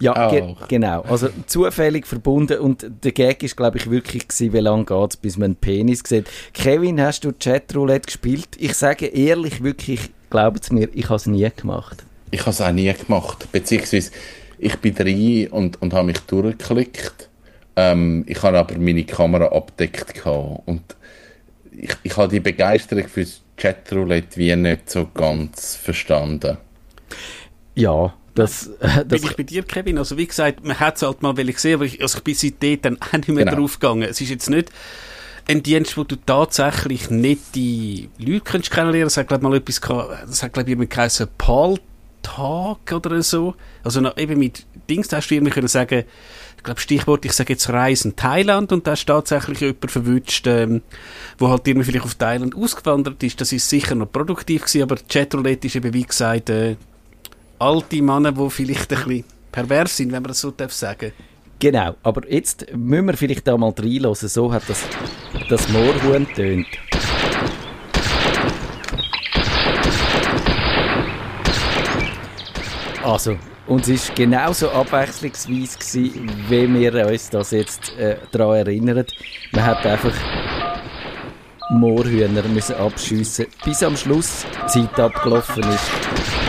Ja, 0.00 0.30
ge 0.30 0.54
genau. 0.68 1.02
Also 1.02 1.28
zufällig 1.46 2.06
verbunden 2.06 2.58
und 2.58 2.86
der 3.02 3.12
Gag 3.12 3.42
ist, 3.42 3.56
glaube 3.56 3.78
ich, 3.78 3.90
wirklich 3.90 4.28
gewesen, 4.28 4.52
wie 4.52 4.58
lange 4.58 4.84
geht's, 4.84 5.16
bis 5.16 5.36
man 5.36 5.44
einen 5.46 5.56
Penis 5.56 6.02
sieht. 6.06 6.26
Kevin, 6.52 7.00
hast 7.00 7.24
du 7.24 7.32
Chatroulette 7.32 8.06
gespielt? 8.06 8.48
Ich 8.58 8.74
sage 8.74 9.06
ehrlich, 9.06 9.62
wirklich, 9.62 10.10
glaubt 10.30 10.72
mir, 10.72 10.88
ich 10.92 11.04
habe 11.04 11.16
es 11.16 11.26
nie 11.26 11.48
gemacht. 11.54 12.04
Ich 12.30 12.40
habe 12.40 12.50
es 12.50 12.60
auch 12.60 12.72
nie 12.72 12.92
gemacht. 12.92 13.50
Beziehungsweise, 13.52 14.10
ich 14.58 14.76
bin 14.76 14.94
rein 14.96 15.48
und, 15.48 15.80
und 15.82 15.92
habe 15.92 16.06
mich 16.06 16.18
durchgeklickt. 16.20 17.28
Ähm, 17.76 18.24
ich 18.26 18.42
habe 18.42 18.58
aber 18.58 18.76
meine 18.78 19.04
Kamera 19.04 19.46
abdeckt 19.46 20.14
gehabt. 20.14 20.62
Und 20.66 20.82
ich, 21.72 21.94
ich 22.02 22.16
habe 22.16 22.28
die 22.28 22.40
Begeisterung 22.40 23.06
fürs 23.08 23.42
Chatroulette 23.56 24.36
wie 24.36 24.54
nicht 24.56 24.90
so 24.90 25.08
ganz 25.12 25.76
verstanden. 25.76 26.56
Ja, 27.74 28.14
das, 28.34 28.66
äh, 28.80 29.04
das 29.06 29.20
Bin 29.20 29.30
ich 29.30 29.36
bei 29.36 29.42
dir, 29.44 29.62
Kevin? 29.62 29.98
Also 29.98 30.16
wie 30.16 30.26
gesagt, 30.26 30.64
man 30.64 30.78
hat 30.80 30.96
es 30.96 31.02
halt 31.02 31.22
mal 31.22 31.34
gesehen, 31.34 31.74
aber 31.74 31.84
ich, 31.84 32.02
also 32.02 32.18
ich 32.18 32.24
bin 32.24 32.34
seitdem 32.34 32.80
dann 32.82 32.98
auch 33.00 33.12
nicht 33.12 33.28
mehr 33.28 33.44
Genau. 33.44 33.58
drauf 33.58 33.78
gegangen. 33.78 34.02
Es 34.02 34.20
ist 34.20 34.30
jetzt 34.30 34.50
nicht 34.50 34.70
ein 35.46 35.62
Dienst, 35.62 35.96
wo 35.96 36.04
du 36.04 36.16
tatsächlich 36.16 37.10
nicht 37.10 37.54
die 37.54 38.08
Leute 38.18 38.40
kannst 38.40 38.70
kennenlernen. 38.70 39.06
Es 39.06 39.16
hat 39.16 39.28
glaube 39.28 39.44
mal 39.44 39.56
etwas 39.56 39.80
gehabt, 39.80 40.28
das 40.28 40.42
hat 40.42 40.52
glaube 40.52 40.68
ich 40.68 40.72
jemand 40.72 40.90
geheißen 40.90 41.28
Paul 41.38 41.78
Tag 42.22 42.90
oder 42.92 43.22
so. 43.22 43.54
Also 43.84 44.00
noch, 44.00 44.16
eben 44.16 44.38
mit 44.38 44.64
Dings, 44.88 45.08
da 45.08 45.18
hast 45.18 45.28
du 45.28 45.34
irgendwie 45.34 45.52
können 45.52 45.68
sagen, 45.68 46.04
ich 46.56 46.62
glaube 46.64 46.80
Stichwort, 46.80 47.24
ich 47.26 47.32
sage 47.32 47.52
jetzt 47.52 47.68
Reisen 47.68 48.16
Thailand 48.16 48.72
und 48.72 48.86
da 48.86 48.92
hast 48.92 49.04
du 49.04 49.12
tatsächlich 49.12 49.60
jemanden 49.60 49.88
verwünscht, 49.88 50.46
ähm, 50.46 50.80
wo 51.38 51.50
halt 51.50 51.68
irgendwie 51.68 51.84
vielleicht 51.84 52.06
auf 52.06 52.14
Thailand 52.14 52.56
ausgewandert 52.56 53.22
ist. 53.22 53.40
Das 53.42 53.52
ist 53.52 53.68
sicher 53.68 53.94
noch 53.94 54.10
produktiv 54.10 54.62
gewesen, 54.62 54.82
aber 54.82 54.96
Chatroulette 54.96 55.66
ist 55.66 55.76
eben 55.76 55.92
wie 55.92 56.04
gesagt 56.04 56.48
äh, 56.48 56.76
alte 57.58 58.02
Männer, 58.02 58.32
die 58.32 58.50
vielleicht 58.50 58.92
ein 58.92 59.04
bisschen 59.04 59.24
pervers 59.52 59.96
sind, 59.96 60.12
wenn 60.12 60.22
man 60.22 60.28
das 60.28 60.40
so 60.40 60.50
darf 60.50 60.72
sagen. 60.72 61.12
Genau, 61.58 61.94
aber 62.02 62.30
jetzt 62.30 62.66
müssen 62.74 63.06
wir 63.06 63.16
vielleicht 63.16 63.46
da 63.46 63.56
mal 63.56 63.72
reinhören. 63.76 64.14
So 64.14 64.52
hat 64.52 64.64
das, 64.68 64.84
das 65.48 65.68
Moorhuhn 65.68 66.26
tönt. 66.34 66.66
Also, 73.02 73.36
und 73.66 73.86
es 73.86 74.08
war 74.08 74.14
genauso 74.14 74.70
abwechslungsweise, 74.70 75.78
gewesen, 75.78 76.30
wie 76.48 76.74
wir 76.80 77.06
uns 77.06 77.30
das 77.30 77.50
jetzt 77.50 77.96
äh, 77.98 78.16
daran 78.32 78.56
erinnern. 78.56 79.06
Man 79.52 79.64
hat 79.64 79.86
einfach 79.86 80.14
Moorhühner 81.70 82.42
müssen 82.48 82.76
abschiessen, 82.76 83.46
bis 83.64 83.82
am 83.82 83.96
Schluss 83.96 84.44
die 84.74 84.86
Zeit 84.86 85.00
abgelaufen 85.00 85.62
ist. 85.64 86.43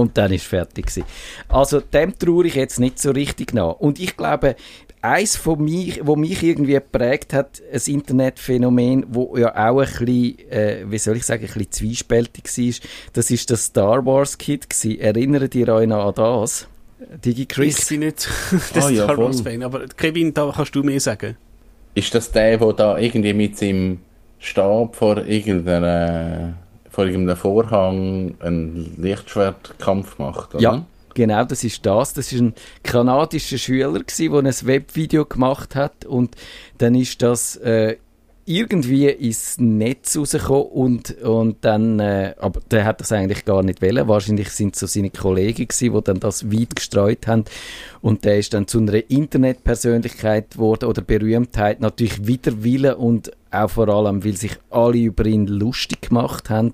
Und 0.00 0.16
dann 0.18 0.32
ist 0.32 0.46
fertig 0.46 0.86
gewesen. 0.86 1.04
Also 1.48 1.80
dem 1.80 2.18
traue 2.18 2.46
ich 2.46 2.54
jetzt 2.54 2.80
nicht 2.80 2.98
so 2.98 3.10
richtig 3.10 3.52
nach. 3.54 3.72
Und 3.74 3.98
ich 4.00 4.16
glaube, 4.16 4.56
eins 5.02 5.36
von 5.36 5.62
mich, 5.62 6.00
wo 6.04 6.16
mich 6.16 6.42
irgendwie 6.42 6.72
geprägt 6.74 7.32
hat, 7.32 7.60
ein 7.72 7.80
Internetphänomen, 7.86 9.06
wo 9.08 9.36
ja 9.36 9.50
auch 9.54 9.80
ein 9.80 9.86
bisschen, 9.86 10.38
äh, 10.50 10.84
wie 10.86 10.98
soll 10.98 11.16
ich 11.16 11.24
sagen, 11.24 11.42
ein 11.44 11.46
bisschen 11.52 11.70
zwiespältig 11.72 12.44
war, 12.44 12.88
das 13.14 13.30
ist 13.30 13.50
das 13.50 13.64
Star 13.66 14.04
Wars 14.04 14.36
Kit 14.38 14.68
gewesen. 14.68 15.00
Erinnert 15.00 15.54
ihr 15.54 15.68
euch 15.68 15.86
noch 15.86 16.06
an 16.08 16.14
das? 16.14 16.66
Digi 17.24 17.42
Ich 17.42 17.48
Chris? 17.48 17.88
bin 17.88 18.00
nicht 18.00 18.28
der 18.74 18.84
Ah, 18.84 18.90
ja, 18.90 19.04
Star 19.04 19.18
Wars 19.18 19.40
voll. 19.40 19.52
Fan, 19.52 19.62
aber 19.62 19.86
Kevin, 19.88 20.34
da 20.34 20.52
kannst 20.54 20.74
du 20.74 20.82
mehr 20.82 21.00
sagen. 21.00 21.36
Ist 21.94 22.14
das 22.14 22.30
der, 22.30 22.58
der 22.58 22.72
da 22.74 22.98
irgendwie 22.98 23.32
mit 23.32 23.56
seinem 23.58 24.00
Stab 24.38 24.94
vor 24.96 25.16
irgendeiner, 25.24 26.54
vor 26.90 27.06
irgendeinem 27.06 27.36
Vorhang 27.36 28.34
einen 28.40 28.94
Lichtschwertkampf 28.98 30.18
macht, 30.18 30.54
oder? 30.54 30.62
Ja, 30.62 30.84
genau, 31.14 31.44
das 31.44 31.64
ist 31.64 31.86
das. 31.86 32.12
Das 32.12 32.32
ist 32.32 32.40
ein 32.40 32.54
kanadischer 32.82 33.58
Schüler 33.58 33.92
der 33.92 34.04
ein 34.04 34.46
Webvideo 34.46 35.24
gemacht 35.24 35.76
hat 35.76 36.04
und 36.04 36.36
dann 36.78 36.94
ist 36.94 37.22
das 37.22 37.56
äh, 37.56 37.96
irgendwie 38.50 39.06
ins 39.08 39.58
Netz 39.58 40.16
rausgekommen 40.16 40.64
und, 40.64 41.22
und 41.22 41.64
dann, 41.64 42.00
äh, 42.00 42.34
aber 42.38 42.60
der 42.70 42.84
hat 42.84 43.00
das 43.00 43.12
eigentlich 43.12 43.44
gar 43.44 43.62
nicht 43.62 43.80
wollen. 43.80 44.08
Wahrscheinlich 44.08 44.50
sind 44.50 44.74
es 44.74 44.80
so 44.80 44.86
seine 44.86 45.10
Kollegen 45.10 45.68
gewesen, 45.68 45.94
die 45.94 46.02
dann 46.02 46.18
das 46.18 46.50
weit 46.50 46.74
gestreut 46.74 47.28
haben 47.28 47.44
und 48.02 48.24
der 48.24 48.38
ist 48.38 48.52
dann 48.52 48.66
zu 48.66 48.78
einer 48.78 49.08
Internetpersönlichkeit 49.08 50.52
geworden 50.52 50.86
oder 50.86 51.00
Berühmtheit, 51.00 51.80
natürlich 51.80 52.26
wider 52.26 52.64
Willen 52.64 52.94
und 52.94 53.30
auch 53.52 53.70
vor 53.70 53.88
allem, 53.88 54.24
weil 54.24 54.36
sich 54.36 54.56
alle 54.70 54.98
über 54.98 55.26
ihn 55.26 55.46
lustig 55.46 56.02
gemacht 56.02 56.50
haben. 56.50 56.72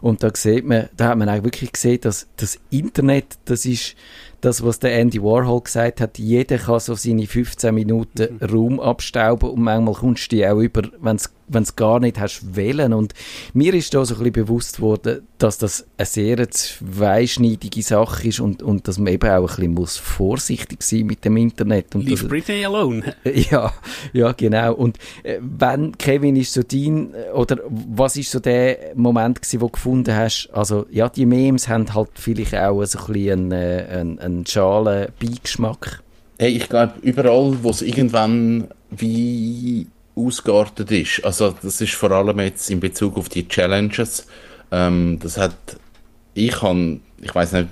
Und 0.00 0.22
da 0.22 0.30
sieht 0.34 0.66
man, 0.66 0.88
da 0.96 1.08
hat 1.08 1.18
man 1.18 1.28
auch 1.28 1.44
wirklich 1.44 1.72
gesehen, 1.72 2.00
dass 2.02 2.28
das 2.36 2.58
Internet, 2.70 3.38
das 3.44 3.64
ist 3.64 3.94
das, 4.40 4.64
was 4.64 4.78
der 4.78 4.98
Andy 4.98 5.22
Warhol 5.22 5.62
gesagt 5.62 6.00
hat, 6.00 6.18
jeder 6.18 6.58
kann 6.58 6.80
so 6.80 6.94
seine 6.94 7.26
15 7.26 7.74
Minuten 7.74 8.38
Raum 8.42 8.80
abstauben 8.80 9.50
und 9.50 9.62
manchmal 9.62 9.94
kommst 9.94 10.32
du 10.32 10.36
die 10.36 10.46
auch 10.46 10.58
über, 10.58 10.82
wenn 11.00 11.16
es 11.16 11.32
gar 11.76 12.00
nicht 12.00 12.18
hast 12.18 12.54
wählen. 12.56 12.92
Und 12.92 13.14
mir 13.54 13.74
ist 13.74 13.94
da 13.94 14.04
so 14.04 14.14
ein 14.14 14.18
bisschen 14.18 14.32
bewusst 14.32 14.80
worden, 14.80 15.26
dass 15.38 15.58
das 15.58 15.86
eine 15.96 16.06
sehr 16.06 16.50
zweischneidige 16.50 17.82
Sache 17.82 18.28
ist 18.28 18.40
und, 18.40 18.62
und 18.62 18.86
dass 18.88 18.98
man 18.98 19.12
eben 19.12 19.28
auch 19.30 19.40
ein 19.42 19.46
bisschen 19.46 19.74
muss 19.74 19.96
vorsichtig 19.96 20.82
sein 20.82 21.06
mit 21.06 21.24
dem 21.24 21.36
Internet. 21.36 21.94
Und 21.94 22.02
Leave 22.04 22.20
dass- 22.22 22.28
Britney 22.28 22.64
alone. 22.64 23.14
ja, 23.24 23.72
ja, 24.12 24.32
genau. 24.32 24.74
Und 24.74 24.98
äh, 25.22 25.38
wenn, 25.40 25.96
Kevin, 25.98 26.36
ist 26.36 26.52
so 26.52 26.62
dein, 26.62 27.14
oder 27.34 27.58
was 27.66 28.16
ist 28.16 28.30
so 28.30 28.40
der 28.40 28.94
Moment 28.94 29.40
gewesen, 29.42 29.60
wo 29.60 29.66
du 29.66 29.72
gefunden 29.72 30.14
hast, 30.14 30.48
also, 30.52 30.86
ja, 30.90 31.08
die 31.08 31.26
Memes 31.26 31.68
haben 31.68 31.92
halt 31.94 32.10
vielleicht 32.14 32.54
auch 32.54 32.84
so 32.84 32.98
ein 32.98 33.12
bisschen 33.12 33.30
einen, 33.30 33.52
äh, 33.52 33.86
einen, 33.90 34.18
einen 34.18 34.46
schalen 34.46 35.08
Beigeschmack. 35.20 36.02
Hey, 36.38 36.56
ich 36.56 36.68
glaube, 36.68 36.94
überall, 37.02 37.58
wo 37.62 37.70
es 37.70 37.82
irgendwann 37.82 38.68
wie 38.90 39.86
ausgeartet 40.26 40.90
ist, 40.90 41.24
also 41.24 41.54
das 41.62 41.80
ist 41.80 41.94
vor 41.94 42.10
allem 42.10 42.38
jetzt 42.40 42.70
in 42.70 42.80
Bezug 42.80 43.16
auf 43.16 43.28
die 43.28 43.48
Challenges, 43.48 44.26
ähm, 44.70 45.18
das 45.20 45.36
hat, 45.36 45.56
ich 46.34 46.62
han, 46.62 47.00
ich 47.20 47.34
weiß 47.34 47.52
nicht, 47.52 47.68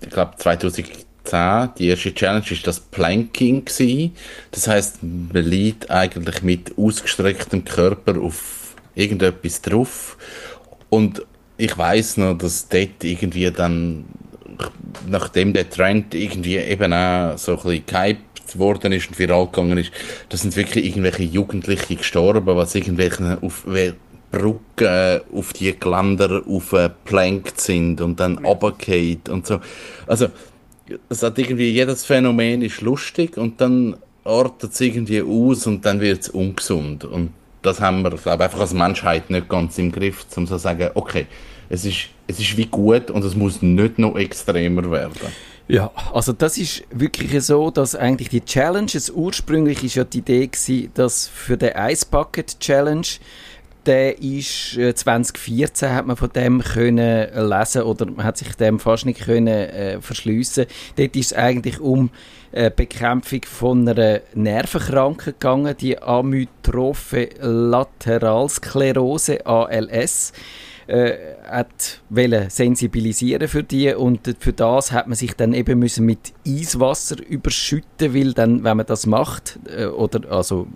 ich 0.00 0.10
glaube 0.10 0.32
2010, 0.36 1.70
die 1.78 1.86
erste 1.86 2.14
Challenge 2.14 2.44
ist 2.50 2.66
das 2.66 2.80
Planking 2.80 3.64
gewesen. 3.64 4.14
Das 4.50 4.66
heißt, 4.66 5.02
man 5.02 5.44
liegt 5.44 5.90
eigentlich 5.90 6.42
mit 6.42 6.76
ausgestrecktem 6.76 7.64
Körper 7.64 8.20
auf 8.20 8.74
irgendetwas 8.94 9.62
drauf. 9.62 10.16
Und 10.90 11.22
ich 11.56 11.76
weiß 11.76 12.16
noch, 12.18 12.36
dass 12.36 12.68
dort 12.68 13.04
irgendwie 13.04 13.50
dann 13.50 14.04
nachdem 15.06 15.52
der 15.52 15.68
Trend 15.70 16.14
irgendwie 16.14 16.56
eben 16.56 16.92
auch 16.92 17.38
so 17.38 17.52
ein 17.52 17.62
bisschen 17.62 17.86
gehypt 17.86 18.31
worden 18.58 18.92
ist 18.92 19.08
und 19.08 19.18
viral 19.18 19.46
gegangen 19.46 19.78
ist, 19.78 19.92
da 20.28 20.36
sind 20.36 20.56
wirklich 20.56 20.86
irgendwelche 20.86 21.24
Jugendliche 21.24 21.96
gestorben, 21.96 22.56
was 22.56 22.74
irgendwelche 22.74 23.38
auf 23.42 23.66
Brücken 24.32 25.20
auf 25.32 25.52
die 25.52 25.78
Geländer 25.78 26.42
aufgeplankt 26.48 27.60
sind 27.60 28.00
und 28.00 28.18
dann 28.18 28.38
runtergefallen 28.38 29.20
und 29.28 29.46
so. 29.46 29.60
Also, 30.06 30.28
es 31.08 31.22
hat 31.22 31.38
irgendwie, 31.38 31.70
jedes 31.70 32.04
Phänomen 32.04 32.62
ist 32.62 32.80
lustig 32.80 33.36
und 33.36 33.60
dann 33.60 33.96
artet 34.24 34.72
es 34.72 34.80
irgendwie 34.80 35.22
aus 35.22 35.66
und 35.66 35.84
dann 35.84 36.00
wird 36.00 36.22
es 36.22 36.28
ungesund. 36.30 37.04
Und 37.04 37.30
das 37.60 37.80
haben 37.80 38.02
wir, 38.02 38.10
glaube 38.10 38.44
einfach 38.44 38.60
als 38.60 38.72
Menschheit 38.72 39.30
nicht 39.30 39.48
ganz 39.48 39.78
im 39.78 39.92
Griff, 39.92 40.26
um 40.36 40.46
so 40.46 40.56
zu 40.56 40.62
sagen, 40.62 40.90
okay, 40.94 41.26
es 41.68 41.84
ist, 41.84 42.08
es 42.26 42.40
ist 42.40 42.56
wie 42.56 42.66
gut 42.66 43.10
und 43.10 43.24
es 43.24 43.34
muss 43.34 43.62
nicht 43.62 43.98
noch 43.98 44.16
extremer 44.16 44.90
werden. 44.90 45.28
Ja, 45.72 45.90
also 46.12 46.34
das 46.34 46.58
ist 46.58 46.84
wirklich 46.90 47.42
so, 47.42 47.70
dass 47.70 47.94
eigentlich 47.94 48.28
die 48.28 48.44
Challenges, 48.44 49.08
ursprünglich 49.08 49.82
ist 49.82 49.94
ja 49.94 50.04
die 50.04 50.18
Idee 50.18 50.48
gewesen, 50.48 50.90
dass 50.92 51.28
für 51.28 51.56
den 51.56 51.72
Ice 51.74 52.04
Bucket 52.04 52.60
Challenge 52.60 53.06
der 53.86 54.20
ist 54.20 54.76
äh, 54.76 54.94
2014 54.94 55.90
hat 55.90 56.06
man 56.06 56.16
von 56.16 56.30
dem 56.30 56.60
können 56.60 57.26
lesen 57.48 57.82
oder 57.84 58.04
man 58.04 58.22
hat 58.22 58.36
sich 58.36 58.54
dem 58.54 58.78
fast 58.78 59.06
nicht 59.06 59.22
können 59.22 59.48
äh, 59.48 59.98
verschliessen. 60.02 60.66
Dort 60.96 61.16
ist 61.16 61.32
es 61.32 61.38
eigentlich 61.38 61.80
um 61.80 62.10
äh, 62.52 62.70
Bekämpfung 62.70 63.40
von 63.46 63.88
einer 63.88 64.20
Nervenkrankheit 64.34 65.40
gegangen, 65.40 65.74
die 65.80 66.00
Amyotrophe 66.00 67.30
Lateralsklerose 67.40 69.46
ALS 69.46 70.34
äh, 70.86 71.14
hat 71.48 72.00
wollen 72.08 72.50
sensibilisieren 72.50 73.48
für 73.48 73.62
die 73.62 73.94
und 73.94 74.34
für 74.38 74.52
das 74.52 74.92
hat 74.92 75.06
man 75.06 75.16
sich 75.16 75.34
dann 75.34 75.52
eben 75.52 75.78
müssen 75.78 76.06
mit 76.06 76.32
Eiswasser 76.46 77.16
überschütten, 77.26 78.14
weil 78.14 78.32
dann, 78.32 78.64
wenn 78.64 78.76
man 78.76 78.86
das 78.86 79.06
macht, 79.06 79.58
äh, 79.76 79.86
oder 79.86 80.30
also 80.30 80.66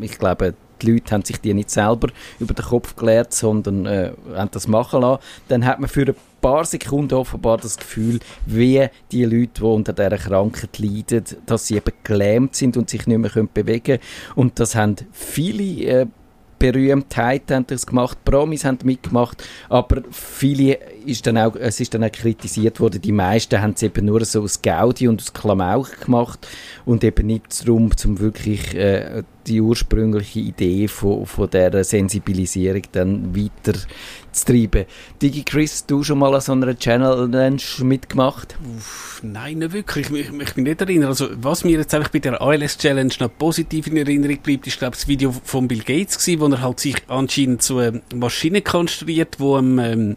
ich 0.00 0.18
glaube, 0.18 0.54
die 0.82 0.92
Leute 0.92 1.14
haben 1.14 1.24
sich 1.24 1.40
die 1.40 1.54
nicht 1.54 1.70
selber 1.70 2.08
über 2.38 2.54
den 2.54 2.64
Kopf 2.64 2.96
gelehrt, 2.96 3.32
sondern 3.32 3.86
äh, 3.86 4.12
haben 4.34 4.50
das 4.50 4.68
machen 4.68 5.02
lassen, 5.02 5.22
dann 5.48 5.64
hat 5.64 5.80
man 5.80 5.88
für 5.88 6.08
ein 6.08 6.14
paar 6.40 6.64
Sekunden 6.64 7.14
offenbar 7.14 7.58
das 7.58 7.76
Gefühl, 7.76 8.18
wie 8.46 8.88
die 9.12 9.24
Leute, 9.24 9.60
die 9.60 9.62
unter 9.62 9.92
dieser 9.92 10.18
Krankheit 10.18 10.78
leiden, 10.78 11.24
dass 11.46 11.68
sie 11.68 11.76
eben 11.76 11.92
gelähmt 12.02 12.56
sind 12.56 12.76
und 12.76 12.90
sich 12.90 13.06
nicht 13.06 13.18
mehr 13.18 13.30
bewegen 13.54 13.84
können. 13.84 14.00
Und 14.34 14.58
das 14.58 14.74
haben 14.74 14.96
viele 15.12 15.84
äh, 15.84 16.06
Berühmtheiten 16.62 17.56
haben 17.56 17.66
das 17.66 17.86
gemacht, 17.86 18.24
Promis 18.24 18.64
haben 18.64 18.78
mitgemacht, 18.84 19.42
aber 19.68 20.02
viele 20.12 20.78
ist 21.04 21.26
dann 21.26 21.36
auch, 21.36 21.56
es 21.56 21.80
ist 21.80 21.92
dann 21.92 22.04
auch 22.04 22.12
kritisiert 22.12 22.78
worden, 22.78 23.02
die 23.02 23.10
meisten 23.10 23.60
haben 23.60 23.72
es 23.72 23.82
eben 23.82 24.06
nur 24.06 24.24
so 24.24 24.42
aus 24.42 24.62
Gaudi 24.62 25.08
und 25.08 25.20
aus 25.20 25.32
Klamauk 25.32 26.02
gemacht 26.02 26.46
und 26.84 27.02
eben 27.02 27.26
nicht 27.26 27.66
darum, 27.66 27.90
um 28.04 28.20
wirklich 28.20 28.76
äh, 28.76 29.24
die 29.46 29.60
ursprüngliche 29.60 30.40
Idee 30.40 30.88
von, 30.88 31.26
von 31.26 31.48
dieser 31.50 31.84
Sensibilisierung 31.84 32.82
dann 32.92 33.36
weiter 33.36 33.78
zu 34.32 34.44
treiben. 34.46 34.86
Digi 35.20 35.42
Chris, 35.42 35.86
du 35.86 36.02
schon 36.02 36.18
mal 36.18 36.34
an 36.34 36.40
so 36.40 36.52
einer 36.52 36.76
Challenge 36.76 37.60
mitgemacht? 37.82 38.56
Uff, 38.76 39.20
nein, 39.22 39.58
nicht 39.58 39.72
wirklich. 39.72 40.10
Ich, 40.10 40.30
ich, 40.30 40.40
ich 40.40 40.54
bin 40.54 40.64
nicht 40.64 40.80
erinnert. 40.80 41.08
Also, 41.08 41.28
was 41.36 41.64
mir 41.64 41.78
jetzt 41.78 41.94
einfach 41.94 42.10
bei 42.10 42.18
der 42.18 42.40
ALS 42.40 42.78
Challenge 42.78 43.12
noch 43.20 43.30
positiv 43.36 43.86
in 43.86 43.96
Erinnerung 43.96 44.38
bleibt, 44.38 44.66
ist, 44.66 44.78
glaube 44.78 44.94
ich, 44.94 45.00
das 45.00 45.08
Video 45.08 45.32
von 45.44 45.68
Bill 45.68 45.82
Gates 45.82 46.18
gewesen, 46.18 46.40
wo 46.40 46.46
er 46.46 46.60
halt 46.60 46.80
sich 46.80 46.96
anscheinend 47.08 47.62
so 47.62 47.78
eine 47.78 48.02
Maschine 48.14 48.62
konstruiert, 48.62 49.38
wo 49.38 49.58
ähm, 49.58 50.16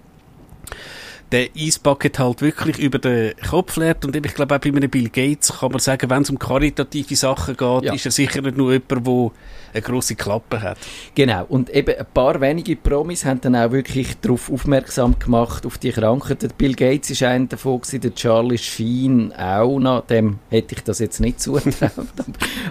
der 1.32 1.50
Eisbucket 1.58 2.20
halt 2.20 2.42
wirklich 2.42 2.78
über 2.80 3.00
den 3.00 3.34
Kopf 3.50 3.78
leert. 3.78 4.06
Und 4.06 4.16
ich 4.16 4.22
glaube, 4.36 4.56
auch 4.56 4.60
bei 4.60 4.70
einem 4.70 4.90
Bill 4.90 5.10
Gates 5.10 5.60
kann 5.60 5.72
man 5.72 5.80
sagen, 5.80 6.10
wenn 6.10 6.22
es 6.22 6.30
um 6.30 6.38
karitative 6.40 7.16
Sachen 7.16 7.58
geht, 7.58 7.84
Ja. 7.84 7.94
ist 7.94 8.06
er 8.06 8.12
sicher 8.12 8.42
nicht 8.42 8.58
nur 8.58 8.72
jemand, 8.74 8.92
der 8.92 9.32
eine 9.76 9.82
grosse 9.82 10.16
Klappe 10.16 10.62
hat. 10.62 10.78
Genau, 11.14 11.46
und 11.50 11.70
eben 11.70 11.98
ein 11.98 12.06
paar 12.14 12.40
wenige 12.40 12.76
Promis 12.76 13.26
haben 13.26 13.42
dann 13.42 13.56
auch 13.56 13.72
wirklich 13.72 14.18
darauf 14.22 14.52
aufmerksam 14.52 15.20
gemacht, 15.20 15.66
auf 15.66 15.78
die 15.78 15.92
Krankheit. 15.92 16.42
Der 16.42 16.50
Bill 16.50 16.74
Gates 16.74 17.10
ist 17.10 17.24
einer 17.24 17.46
davon, 17.46 17.82
gewesen, 17.82 18.02
der 18.02 18.16
Charlie 18.16 18.58
Sheen 18.58 19.34
auch 19.34 19.80
noch, 19.80 20.06
dem 20.08 20.40
hätte 20.50 20.76
ich 20.76 20.84
das 20.84 21.00
jetzt 21.00 21.20
nicht 21.20 21.40
zugetraut, 21.46 21.92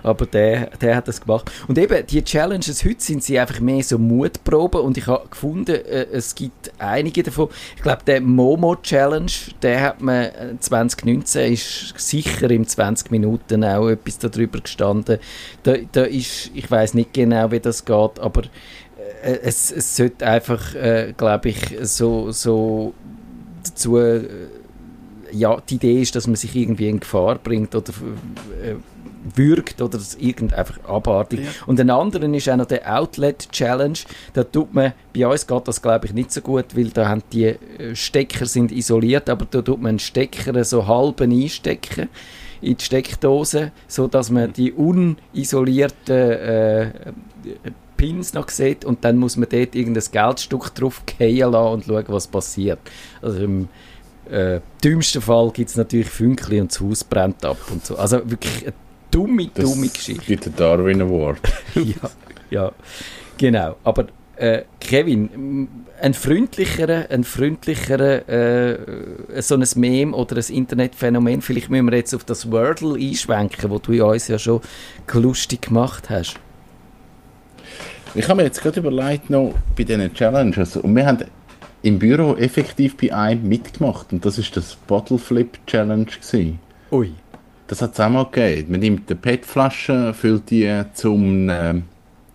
aber 0.02 0.26
der, 0.26 0.70
der 0.80 0.96
hat 0.96 1.08
das 1.08 1.20
gemacht. 1.20 1.50
Und 1.68 1.78
eben, 1.78 2.06
die 2.06 2.24
Challenges 2.24 2.84
heute 2.84 3.02
sind 3.02 3.22
sie 3.22 3.38
einfach 3.38 3.60
mehr 3.60 3.82
so 3.82 3.98
Mutproben 3.98 4.80
und 4.80 4.96
ich 4.96 5.06
habe 5.06 5.28
gefunden, 5.28 5.74
äh, 5.74 6.06
es 6.12 6.34
gibt 6.34 6.72
einige 6.78 7.22
davon. 7.22 7.48
Ich 7.76 7.82
glaube, 7.82 8.02
der 8.06 8.20
Momo 8.20 8.76
Challenge, 8.76 9.30
der 9.62 9.82
hat 9.82 10.00
man 10.00 10.24
äh, 10.24 10.58
2019, 10.58 11.52
ist 11.52 11.94
sicher 11.98 12.50
in 12.50 12.66
20 12.66 13.10
Minuten 13.10 13.62
auch 13.64 13.88
etwas 13.88 14.18
darüber 14.18 14.60
gestanden. 14.60 15.18
Da, 15.62 15.74
da 15.92 16.04
ist, 16.04 16.50
ich 16.54 16.70
weiß 16.70 16.93
nicht 16.94 17.12
genau, 17.12 17.50
wie 17.50 17.61
das 17.61 17.85
geht, 17.85 18.18
aber 18.20 18.42
äh, 19.22 19.38
es, 19.42 19.70
es 19.70 19.96
sollte 19.96 20.26
einfach, 20.26 20.74
äh, 20.74 21.14
glaube 21.16 21.50
ich, 21.50 21.76
so, 21.83 22.30
so 22.30 22.94
dazu, 23.64 23.98
äh, 23.98 24.28
ja, 25.33 25.61
die 25.68 25.76
Idee 25.76 26.00
ist, 26.00 26.14
dass 26.14 26.26
man 26.26 26.37
sich 26.37 26.54
irgendwie 26.54 26.88
in 26.88 27.00
Gefahr 27.00 27.37
bringt 27.37 27.74
oder 27.74 27.92
äh, 28.62 28.74
würgt 29.35 29.80
oder 29.80 29.96
es 29.96 30.16
irgend 30.16 30.52
einfach 30.54 30.85
abartig. 30.85 31.40
Und 31.66 31.80
ein 31.80 31.90
anderen 31.90 32.35
ist 32.35 32.48
auch 32.48 32.57
noch 32.57 32.66
der 32.66 32.94
Outlet 32.94 33.50
Challenge. 33.50 33.98
Da 34.35 34.44
tut 34.44 34.74
man, 34.74 34.92
bei 35.14 35.26
uns 35.26 35.46
geht 35.46 35.66
das 35.66 35.80
glaube 35.80 36.07
ich 36.07 36.12
nicht 36.12 36.30
so 36.30 36.40
gut, 36.40 36.76
weil 36.76 36.90
da 36.90 37.09
haben 37.09 37.22
die 37.33 37.46
äh, 37.46 37.94
Stecker 37.94 38.46
sind 38.46 38.70
isoliert, 38.70 39.28
aber 39.30 39.46
da 39.50 39.62
tut 39.62 39.80
man 39.80 39.90
einen 39.90 39.98
Stecker 39.98 40.62
so 40.64 40.87
halben 40.87 41.33
einstecken 41.33 42.09
in 42.64 42.77
die 42.77 42.85
Steckdose, 42.85 43.72
so 43.88 44.07
dass 44.09 44.31
man 44.31 44.53
die 44.53 44.72
unisolierten 44.72 46.16
äh, 46.16 46.90
Pins 47.96 48.35
noch 48.35 48.48
sieht 48.48 48.85
und 48.85 49.05
dann 49.05 49.16
muss 49.18 49.37
man 49.37 49.48
dort 49.48 49.74
irgendein 49.74 50.05
Geldstück 50.11 50.74
drauf 50.74 51.03
fallen 51.18 51.53
lassen 51.53 51.72
und 51.72 51.85
schauen, 51.85 52.05
was 52.09 52.27
passiert. 52.27 52.79
Also 53.22 53.44
im 53.44 53.68
äh, 54.31 54.61
dümmsten 54.83 55.22
Fall 55.22 55.50
gibt 55.53 55.70
es 55.70 55.77
natürlich 55.77 56.09
Fünkli 56.09 56.61
und 56.61 56.72
das 56.72 56.81
Haus 56.81 57.05
brennt 57.05 57.44
ab 57.44 57.59
und 57.70 57.85
so. 57.85 57.96
Also 57.96 58.18
wirklich 58.29 58.64
eine 58.64 58.74
dumme, 59.11 59.50
Das 59.55 59.64
dumme 59.64 59.88
Geschichte. 59.88 60.24
gibt 60.24 60.46
den 60.46 60.57
Darwin 60.57 61.03
Award. 61.03 61.38
ja, 61.74 62.11
ja, 62.50 62.72
genau. 63.38 63.77
Aber 63.85 64.07
äh, 64.36 64.62
Kevin, 64.80 65.68
ein 66.00 66.14
freundlicherer, 66.14 67.06
ein 67.10 67.24
freundlicherer, 67.24 68.28
äh, 68.28 69.42
so 69.42 69.54
ein 69.54 69.64
Meme 69.76 70.14
oder 70.14 70.36
ein 70.36 70.54
Internetphänomen, 70.54 71.40
vielleicht 71.40 71.70
müssen 71.70 71.86
wir 71.86 71.96
jetzt 71.96 72.14
auf 72.14 72.24
das 72.24 72.50
Wordle 72.50 72.94
einschwenken, 72.94 73.70
wo 73.70 73.78
du 73.78 74.04
uns 74.04 74.28
ja 74.28 74.38
schon 74.38 74.60
lustig 75.12 75.62
gemacht 75.62 76.10
hast. 76.10 76.36
Ich 78.14 78.28
habe 78.28 78.36
mir 78.36 78.44
jetzt 78.44 78.62
gerade 78.62 78.80
überlegt, 78.80 79.30
noch 79.30 79.54
bei 79.76 79.84
diesen 79.84 80.12
Challenges, 80.14 80.76
und 80.76 80.94
wir 80.94 81.06
haben 81.06 81.24
im 81.82 81.98
Büro 81.98 82.34
effektiv 82.36 82.96
bei 82.96 83.12
einem 83.14 83.48
mitgemacht, 83.48 84.12
und 84.12 84.24
das 84.24 84.38
ist 84.38 84.56
das 84.56 84.74
Bottle 84.74 85.18
Flip 85.18 85.58
Challenge. 85.66 86.06
Gewesen. 86.06 86.58
Ui. 86.90 87.12
Das 87.66 87.80
hat 87.82 87.94
es 87.94 88.00
auch 88.00 88.10
mal 88.10 88.24
gegeben. 88.24 88.72
Man 88.72 88.80
nimmt 88.80 89.10
eine 89.10 89.18
PET-Flasche, 89.18 90.14
füllt 90.14 90.50
die 90.50 90.82
zum 90.92 91.48
ähm, 91.50 91.84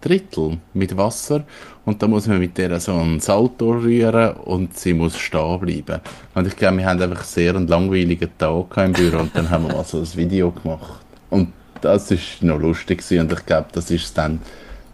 Drittel 0.01 0.57
mit 0.73 0.95
Wasser 0.95 1.43
und 1.85 2.01
dann 2.01 2.09
muss 2.11 2.27
man 2.27 2.39
mit 2.39 2.57
der 2.57 2.79
so 2.79 2.93
einen 2.93 3.19
Salto 3.19 3.71
rühren 3.71 4.33
und 4.37 4.77
sie 4.77 4.93
muss 4.93 5.17
stehen 5.17 5.59
bleiben. 5.59 6.01
Und 6.35 6.47
ich 6.47 6.55
glaube, 6.55 6.77
wir 6.77 6.85
haben 6.85 7.01
einfach 7.01 7.23
sehr 7.23 7.55
einen 7.55 7.67
langweiligen 7.67 8.29
Tag 8.37 8.77
im 8.77 8.93
Büro 8.93 9.17
und 9.19 9.35
dann 9.35 9.49
haben 9.49 9.67
wir 9.67 9.73
mal 9.75 9.83
so 9.83 9.99
ein 9.99 10.15
Video 10.15 10.51
gemacht. 10.51 11.03
Und 11.29 11.51
das 11.81 12.11
ist 12.11 12.41
noch 12.41 12.59
lustig 12.59 12.99
gewesen 12.99 13.21
und 13.21 13.33
ich 13.33 13.45
glaube, 13.45 13.67
das 13.71 13.91
ist 13.91 14.17
dann 14.17 14.39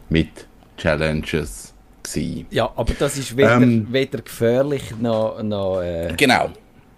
mit 0.09 0.29
Challenges 0.77 1.73
gewesen. 2.03 2.45
Ja, 2.51 2.71
aber 2.75 2.93
das 2.97 3.17
ist 3.17 3.35
weder, 3.35 3.57
Ähm. 3.57 3.87
weder 3.91 4.21
gefährlich 4.21 4.93
noch, 4.99 5.41
noch 5.43 5.81
äh, 5.81 6.13
Genau. 6.17 6.49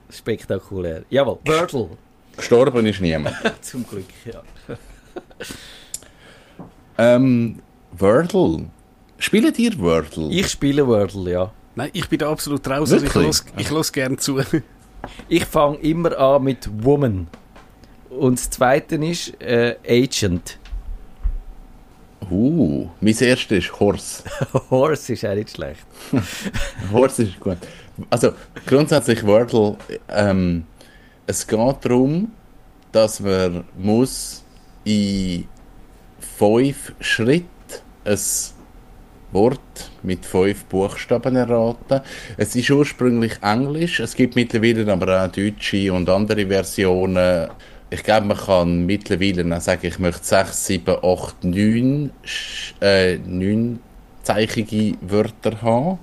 spektakulär. 0.09 1.03
Jawohl, 1.09 1.39
Wordle. 1.45 1.89
Gestorben 2.35 2.85
ist 2.85 3.01
niemand. 3.01 3.35
Zum 3.61 3.85
Glück, 3.87 4.05
ja. 4.25 4.41
ähm, 6.97 7.59
Wordle. 7.91 8.69
Spielt 9.17 9.57
ihr 9.59 9.77
Wordle? 9.79 10.29
Ich 10.29 10.49
spiele 10.49 10.85
Wordle, 10.87 11.31
ja. 11.31 11.51
Nein, 11.75 11.89
ich 11.93 12.09
bin 12.09 12.19
da 12.19 12.31
absolut 12.31 12.67
raus. 12.67 12.91
Also 12.91 13.05
ich 13.05 13.13
los, 13.13 13.45
ich 13.57 13.69
los 13.69 13.91
gern 13.91 14.17
zu. 14.17 14.41
Ich 15.29 15.45
fange 15.45 15.77
immer 15.77 16.17
an 16.17 16.43
mit 16.43 16.67
Woman. 16.83 17.27
Und 18.09 18.39
das 18.39 18.49
zweite 18.49 18.95
ist 18.95 19.39
äh, 19.41 19.75
Agent. 19.87 20.57
Uh, 22.29 22.89
mein 22.99 23.17
erstes 23.17 23.65
ist 23.65 23.79
Horse. 23.79 24.23
Horse 24.69 25.13
ist 25.13 25.23
auch 25.23 25.35
nicht 25.35 25.51
schlecht. 25.51 25.85
Horse 26.91 27.23
ist 27.23 27.39
gut. 27.39 27.57
Also 28.09 28.33
grundsätzlich 28.65 29.25
Wordle, 29.25 29.77
ähm, 30.09 30.65
es 31.25 31.47
geht 31.47 31.77
darum, 31.81 32.31
dass 32.91 33.19
man 33.19 33.63
muss 33.77 34.43
in 34.83 35.45
fünf 36.19 36.93
Schritten 36.99 37.56
ein 38.07 38.19
Wort 39.31 39.91
mit 40.03 40.25
fünf 40.25 40.65
Buchstaben 40.65 41.35
erraten. 41.35 42.01
Es 42.37 42.55
ist 42.55 42.69
ursprünglich 42.69 43.33
Englisch, 43.41 43.99
es 43.99 44.15
gibt 44.15 44.35
mittlerweile 44.35 44.91
aber 44.91 45.25
auch 45.25 45.31
deutsche 45.31 45.91
und 45.91 46.09
andere 46.09 46.47
Versionen. 46.47 47.49
Ich 47.89 48.03
glaube, 48.03 48.27
man 48.27 48.37
kann 48.37 48.85
mittlerweile 48.85 49.55
auch 49.55 49.61
sagen, 49.61 49.87
ich 49.87 49.99
möchte 49.99 50.25
sechs, 50.25 50.65
sieben, 50.65 50.97
acht, 51.03 51.43
neun, 51.43 52.11
äh, 52.81 53.17
neun 53.17 53.79
zeichige 54.23 54.97
Wörter 55.01 55.61
haben. 55.61 55.99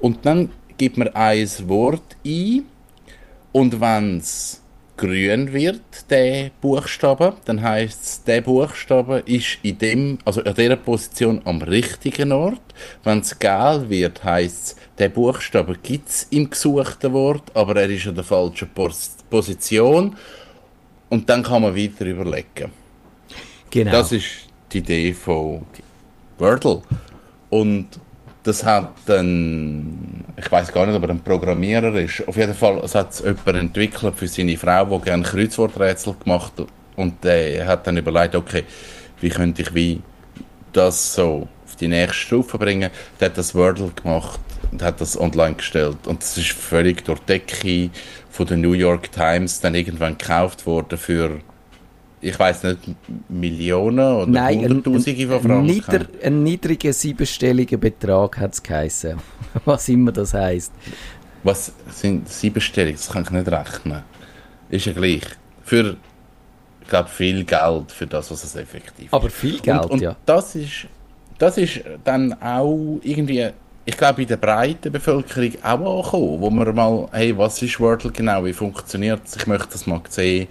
Und 0.00 0.24
dann 0.24 0.50
gibt 0.76 0.96
man 0.96 1.08
ein 1.08 1.48
Wort 1.66 2.16
ein 2.26 2.64
und 3.52 3.80
wenn 3.80 4.18
es 4.18 4.60
grün 4.96 5.52
wird, 5.52 6.10
der 6.10 6.50
Buchstabe, 6.60 7.34
dann 7.44 7.62
heißt 7.62 8.02
es, 8.02 8.24
der 8.24 8.40
Buchstabe 8.40 9.22
ist 9.26 9.58
in 9.62 9.78
dem, 9.78 10.18
also 10.24 10.42
an 10.42 10.54
dieser 10.54 10.76
Position 10.76 11.40
am 11.44 11.62
richtigen 11.62 12.32
Ort. 12.32 12.60
Wenn 13.02 13.18
es 13.18 13.38
gelb 13.38 13.88
wird, 13.88 14.22
heißt 14.22 14.64
es, 14.64 14.76
der 14.98 15.08
Buchstabe 15.08 15.76
gibt 15.82 16.08
es 16.08 16.26
im 16.30 16.48
gesuchten 16.48 17.12
Wort, 17.12 17.50
aber 17.54 17.76
er 17.76 17.90
ist 17.90 18.06
an 18.06 18.14
der 18.14 18.24
falschen 18.24 18.68
Pos 18.68 19.16
Position. 19.28 20.16
Und 21.08 21.28
dann 21.28 21.42
kann 21.42 21.62
man 21.62 21.76
weiter 21.76 22.06
überlegen. 22.06 22.70
Genau. 23.70 23.90
Das 23.90 24.12
ist 24.12 24.26
die 24.70 24.78
Idee 24.78 25.12
von 25.12 25.66
Wordle. 26.38 26.82
Und 27.50 27.88
das 28.44 28.64
hat 28.64 28.92
dann, 29.06 30.13
ich 30.36 30.50
weiß 30.50 30.72
gar 30.72 30.86
nicht, 30.86 30.96
ob 30.96 31.02
er 31.04 31.10
ein 31.10 31.20
Programmierer 31.20 31.94
ist. 31.96 32.26
Auf 32.26 32.36
jeden 32.36 32.54
Fall, 32.54 32.82
hat 32.82 33.12
es 33.12 33.20
jemand 33.20 33.46
entwickelt 33.56 34.14
für 34.16 34.28
seine 34.28 34.56
Frau, 34.56 34.84
die 34.98 35.04
gerne 35.04 35.22
Kreuzworträtsel 35.22 36.14
gemacht 36.22 36.52
hat. 36.58 36.68
Und 36.96 37.22
der 37.24 37.66
hat 37.66 37.86
dann 37.86 37.96
überlegt, 37.96 38.34
okay, 38.34 38.64
wie 39.20 39.28
könnte 39.28 39.62
ich 39.62 39.74
wie 39.74 40.02
das 40.72 41.14
so 41.14 41.48
auf 41.64 41.76
die 41.76 41.88
nächste 41.88 42.18
Stufe 42.18 42.58
bringen. 42.58 42.90
Der 43.18 43.30
hat 43.30 43.38
das 43.38 43.54
Wordle 43.54 43.90
gemacht 43.90 44.40
und 44.70 44.82
hat 44.82 45.00
das 45.00 45.18
online 45.18 45.54
gestellt. 45.54 46.06
Und 46.06 46.22
das 46.22 46.36
ist 46.36 46.52
völlig 46.52 47.04
durch 47.04 47.20
Decke 47.20 47.90
von 48.30 48.46
der 48.46 48.56
New 48.56 48.72
York 48.72 49.12
Times 49.12 49.60
dann 49.60 49.74
irgendwann 49.74 50.18
gekauft 50.18 50.66
worden 50.66 50.98
für, 50.98 51.40
ich 52.24 52.38
weiß 52.38 52.62
nicht, 52.62 52.78
Millionen 53.28 53.98
oder 53.98 54.26
Nein, 54.26 54.58
ein, 54.60 54.70
Hunderttausende 54.70 55.26
von 55.28 55.42
Franken. 55.42 55.66
nieder, 55.66 56.06
ein 56.22 56.42
niedriger 56.42 56.92
siebenstelliger 56.92 57.76
Betrag 57.76 58.38
hat 58.38 58.54
es 58.54 58.62
geheißen. 58.62 59.18
Was 59.64 59.88
immer 59.90 60.10
das 60.10 60.32
heisst. 60.32 60.72
Was 61.42 61.72
sind 61.90 62.28
Siebenstellungen? 62.28 62.96
Das 62.96 63.10
kann 63.10 63.24
ich 63.24 63.30
nicht 63.30 63.48
rechnen. 63.48 64.02
Ist 64.70 64.86
ja 64.86 64.92
gleich. 64.94 65.22
Für, 65.62 65.96
ich 66.80 66.88
glaube, 66.88 67.08
viel 67.10 67.44
Geld 67.44 67.92
für 67.92 68.06
das, 68.06 68.30
was 68.30 68.44
es 68.44 68.56
effektiv 68.56 69.06
ist. 69.06 69.12
Aber 69.12 69.30
viel 69.30 69.60
Geld, 69.60 69.84
und, 69.84 69.90
und 69.92 70.00
ja. 70.02 70.16
das 70.24 70.54
ist, 70.54 70.86
das 71.38 71.58
ist 71.58 71.80
dann 72.04 72.32
auch 72.42 72.98
irgendwie, 73.02 73.48
ich 73.84 73.96
glaube, 73.96 74.22
in 74.22 74.28
der 74.28 74.36
breiten 74.38 74.90
Bevölkerung 74.90 75.52
auch 75.62 76.12
angekommen, 76.12 76.40
wo 76.40 76.50
man 76.50 76.74
mal, 76.74 77.08
hey, 77.12 77.36
was 77.36 77.60
ist 77.62 77.78
Wordle 77.80 78.10
genau, 78.10 78.44
wie 78.44 78.52
funktioniert 78.52 79.20
es, 79.26 79.36
ich 79.36 79.46
möchte 79.46 79.68
das 79.72 79.86
mal 79.86 80.00
sehen. 80.08 80.48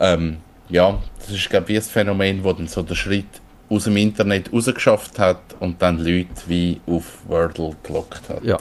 Ähm, 0.00 0.38
ja, 0.68 0.98
das 1.18 1.30
ist, 1.30 1.50
glaube 1.50 1.72
ich, 1.72 1.78
ein 1.78 1.82
Phänomen, 1.82 2.44
wo 2.44 2.52
dann 2.52 2.68
so 2.68 2.82
der 2.82 2.94
Schritt 2.94 3.26
aus 3.70 3.84
dem 3.84 3.96
Internet 3.96 4.52
rausgeschafft 4.52 5.18
hat 5.18 5.40
und 5.60 5.80
dann 5.82 5.98
Leute 5.98 6.28
wie 6.46 6.80
auf 6.86 7.04
Wordle 7.26 7.76
gelockt 7.82 8.28
hat. 8.28 8.42
Ja. 8.42 8.56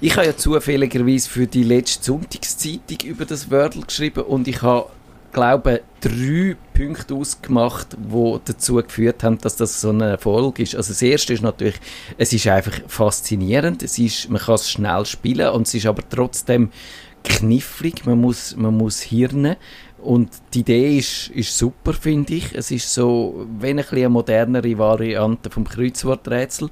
Ich 0.00 0.16
habe 0.16 0.26
ja 0.26 0.36
zufälligerweise 0.36 1.28
für 1.28 1.46
die 1.46 1.62
letzte 1.62 2.04
Sonntagszeitung 2.04 2.98
über 3.04 3.24
das 3.26 3.50
Wordle 3.50 3.82
geschrieben 3.82 4.24
und 4.24 4.48
ich 4.48 4.62
habe, 4.62 4.88
glaube 5.32 5.82
drei 6.00 6.56
Punkte 6.72 7.14
ausgemacht, 7.14 7.96
die 7.98 8.38
dazu 8.44 8.76
geführt 8.76 9.22
haben, 9.22 9.36
dass 9.38 9.56
das 9.56 9.80
so 9.80 9.90
ein 9.90 10.00
Erfolg 10.00 10.58
ist. 10.58 10.74
Also 10.74 10.92
das 10.92 11.02
erste 11.02 11.34
ist 11.34 11.42
natürlich, 11.42 11.76
es 12.16 12.32
ist 12.32 12.46
einfach 12.46 12.80
faszinierend, 12.86 13.82
es 13.82 13.98
ist, 13.98 14.30
man 14.30 14.40
kann 14.40 14.54
es 14.54 14.70
schnell 14.70 15.04
spielen 15.04 15.50
und 15.50 15.66
es 15.66 15.74
ist 15.74 15.84
aber 15.84 16.02
trotzdem 16.08 16.70
knifflig, 17.22 18.06
man 18.06 18.20
muss, 18.20 18.56
man 18.56 18.76
muss 18.76 19.00
hirnen 19.00 19.56
und 19.98 20.30
die 20.54 20.60
Idee 20.60 20.98
ist, 20.98 21.28
ist 21.28 21.56
super, 21.56 21.92
finde 21.92 22.34
ich. 22.34 22.54
Es 22.54 22.70
ist 22.70 22.92
so, 22.92 23.46
wenn 23.58 23.78
ein 23.78 23.82
bisschen 23.84 23.98
eine 23.98 24.08
modernere 24.08 24.78
Variante 24.78 25.50
vom 25.50 25.64
Kreuzworträtsel. 25.64 26.68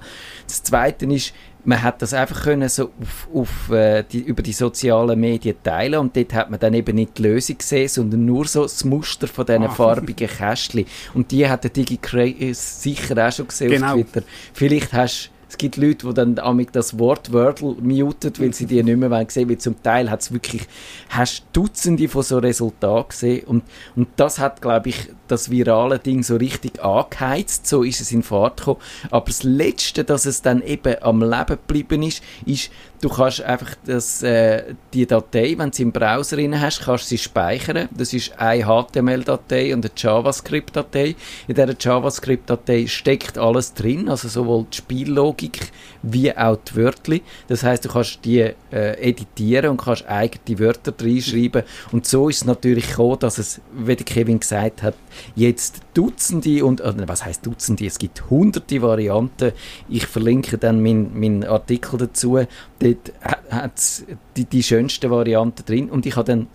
Das 0.47 0.63
Zweite 0.63 1.07
ist, 1.07 1.33
man 1.65 1.83
hat 1.83 2.03
das 2.03 2.13
einfach 2.13 2.43
können 2.43 2.69
so 2.69 2.91
auf, 3.01 3.29
auf, 3.33 3.71
äh, 3.71 4.05
die, 4.05 4.21
über 4.21 4.43
die 4.43 4.53
sozialen 4.53 5.19
Medien 5.19 5.57
teilen 5.63 5.99
und 5.99 6.15
dort 6.17 6.35
hat 6.35 6.51
man 6.51 6.61
dann 6.61 6.75
eben 6.75 6.95
nicht 6.95 7.17
die 7.19 7.23
Lösung 7.23 7.57
gesehen, 7.59 7.89
sondern 7.89 8.25
nur 8.27 8.47
so 8.47 8.63
das 8.63 8.85
Muster 8.85 9.27
von 9.27 9.47
diesen 9.47 9.69
farbigen 9.71 10.29
Kästchen. 10.29 10.85
Und 11.15 11.31
die 11.31 11.49
hat 11.49 11.65
der 11.65 11.71
DigiCraze 11.71 12.55
sicher 12.55 13.27
auch 13.27 13.33
schon 13.33 13.49
gesehen 13.49 13.71
Genau. 13.71 13.87
auf 13.87 13.95
Twitter. 13.95 14.23
Vielleicht 14.53 14.93
hast 14.93 15.31
es 15.55 15.59
gibt 15.59 15.77
Leute, 15.77 16.09
die 16.09 16.15
dann 16.15 16.67
das 16.73 16.99
Wort 16.99 17.33
Wordle 17.33 17.77
mutet, 17.81 18.41
weil 18.41 18.53
sie 18.53 18.67
die 18.67 18.83
nicht 18.83 18.97
mehr 18.97 19.09
wollen 19.09 19.29
sehen, 19.29 19.49
weil 19.49 19.59
zum 19.59 19.81
Teil 19.85 20.11
hat 20.11 20.21
es 20.21 20.33
wirklich, 20.33 20.63
hast 21.11 21.45
Dutzende 21.53 22.09
von 22.09 22.25
so 22.25 22.39
Resultaten 22.39 23.09
gesehen. 23.09 23.45
Und, 23.47 23.63
und 23.95 24.09
das 24.17 24.41
hat, 24.41 24.61
glaube 24.61 24.89
ich, 24.89 25.11
das 25.29 25.51
virale 25.51 25.99
Ding 25.99 26.23
so 26.23 26.37
richtig 26.37 26.83
angeheizt, 26.83 27.67
so 27.67 27.83
ist 27.83 28.01
es 28.01 28.13
in 28.13 28.23
Fahrt 28.23 28.59
gekommen. 28.59 28.81
Aber 29.11 29.27
das 29.27 29.43
Letzte, 29.43 30.05
dass 30.05 30.27
es 30.27 30.43
dann 30.43 30.63
eben 30.63 31.03
am 31.03 31.21
Leben 31.21 31.59
geblieben 31.67 32.03
ist, 32.03 32.23
ist, 32.47 32.71
du 33.01 33.09
kannst 33.09 33.43
einfach 33.43 33.75
das, 33.85 34.23
äh, 34.23 34.75
die 34.93 35.07
Datei, 35.07 35.55
wenn 35.59 35.71
du 35.71 35.77
sie 35.77 35.83
im 35.83 35.93
Browser 35.93 36.37
drin 36.37 36.61
hast, 36.61 36.83
kannst 36.83 37.09
sie 37.09 37.19
speichern. 37.19 37.89
Das 37.97 38.13
ist 38.13 38.39
eine 38.39 38.65
HTML-Datei 38.65 39.75
und 39.75 39.85
eine 39.85 39.93
JavaScript-Datei. 39.95 41.15
In 41.47 41.55
dieser 41.55 41.75
JavaScript-Datei 41.79 42.87
steckt 42.87 43.37
alles 43.39 43.75
drin, 43.75 44.09
also 44.09 44.29
sowohl 44.29 44.67
die 44.73 44.79
Spiellogik 44.79 45.71
wie 46.03 46.35
auch 46.37 46.57
die 46.57 46.77
Wörter. 46.77 47.19
Das 47.49 47.63
heißt, 47.63 47.85
du 47.85 47.89
kannst 47.91 48.25
die 48.25 48.41
äh, 48.41 48.55
editieren 48.71 49.71
und 49.71 49.77
kannst 49.79 50.07
eigene 50.09 50.59
Wörter 50.59 50.95
reinschreiben. 50.99 51.63
Und 51.93 52.07
so 52.07 52.29
ist 52.29 52.39
es 52.39 52.45
natürlich 52.45 52.89
gekommen, 52.89 53.19
dass 53.19 53.39
es, 53.39 53.61
wie 53.73 53.97
der 53.97 54.07
Kevin 54.07 54.41
gesagt 54.41 54.83
hat, 54.83 54.95
jetzt 55.35 55.81
Dutzende 55.95 56.65
und, 56.65 56.81
oder 56.81 57.09
was 57.09 57.25
heißt 57.25 57.45
Dutzende? 57.47 57.87
Es 57.87 57.99
gibt 57.99 58.31
hunderte 58.31 58.83
Varianten. 58.83 59.53
Ich 59.89 60.07
verlinke 60.07 60.59
dann 60.59 60.83
meinen 60.83 61.19
mein 61.19 61.45
Artikel 61.45 61.99
dazu. 61.99 62.39
Dort 62.79 63.13
hat 63.51 63.79
es 63.79 64.05
die, 64.37 64.45
die 64.45 64.63
schönsten 64.63 65.11
Varianten 65.11 65.65
drin. 65.65 65.91
Und 65.91 66.07
ich 66.07 66.17
habe 66.17 66.27
dann 66.27 66.47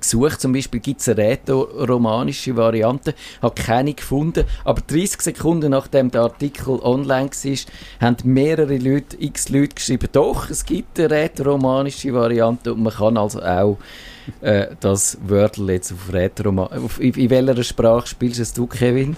gesucht, 0.00 0.40
zum 0.40 0.52
Beispiel 0.52 0.80
gibt 0.80 1.00
es 1.00 1.08
eine 1.08 1.18
rätoromanische 1.18 2.56
Variante, 2.56 3.14
habe 3.42 3.54
keine 3.54 3.94
gefunden, 3.94 4.44
aber 4.64 4.80
30 4.80 5.20
Sekunden 5.20 5.70
nachdem 5.70 6.10
der 6.10 6.22
Artikel 6.22 6.78
online 6.82 7.30
war, 7.30 7.56
haben 8.00 8.16
mehrere 8.24 8.78
Leute, 8.78 9.16
x 9.20 9.48
Leute 9.48 9.74
geschrieben, 9.74 10.08
doch, 10.12 10.50
es 10.50 10.64
gibt 10.64 10.98
eine 10.98 11.10
rätoromanische 11.10 12.12
Variante 12.12 12.72
und 12.74 12.82
man 12.82 12.92
kann 12.92 13.16
also 13.16 13.42
auch 13.42 13.78
äh, 14.40 14.68
das 14.80 15.18
Wordle 15.22 15.74
jetzt 15.74 15.92
auf 15.92 16.12
Rätoroma... 16.12 16.66
Auf, 16.66 17.00
in, 17.00 17.14
in 17.14 17.30
welcher 17.30 17.62
Sprache 17.64 18.06
spielst 18.06 18.40
es 18.40 18.52
du, 18.52 18.66
Kevin? 18.66 19.16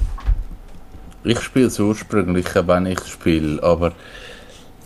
Ich 1.24 1.40
spiele 1.40 1.66
es 1.66 1.78
ursprünglich, 1.78 2.46
wenn 2.54 2.86
ich 2.86 3.00
spiele, 3.06 3.62
aber 3.62 3.92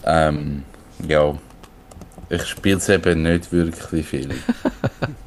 ähm, 0.05 0.65
ja, 1.07 1.35
ich 2.29 2.45
spiele 2.45 2.79
es 2.79 2.89
eben 2.89 3.23
nicht 3.23 3.53
wirklich 3.53 4.07
viel. 4.07 4.31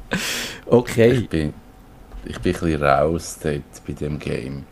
Okay. 0.66 1.12
Ich 1.12 1.28
bin, 1.28 1.54
ich 2.24 2.38
bin 2.40 2.54
ein 2.54 2.60
bisschen 2.60 2.82
raus 2.82 3.38
dort 3.42 3.62
bei 3.86 3.92
dem 3.94 4.18
Game. 4.18 4.64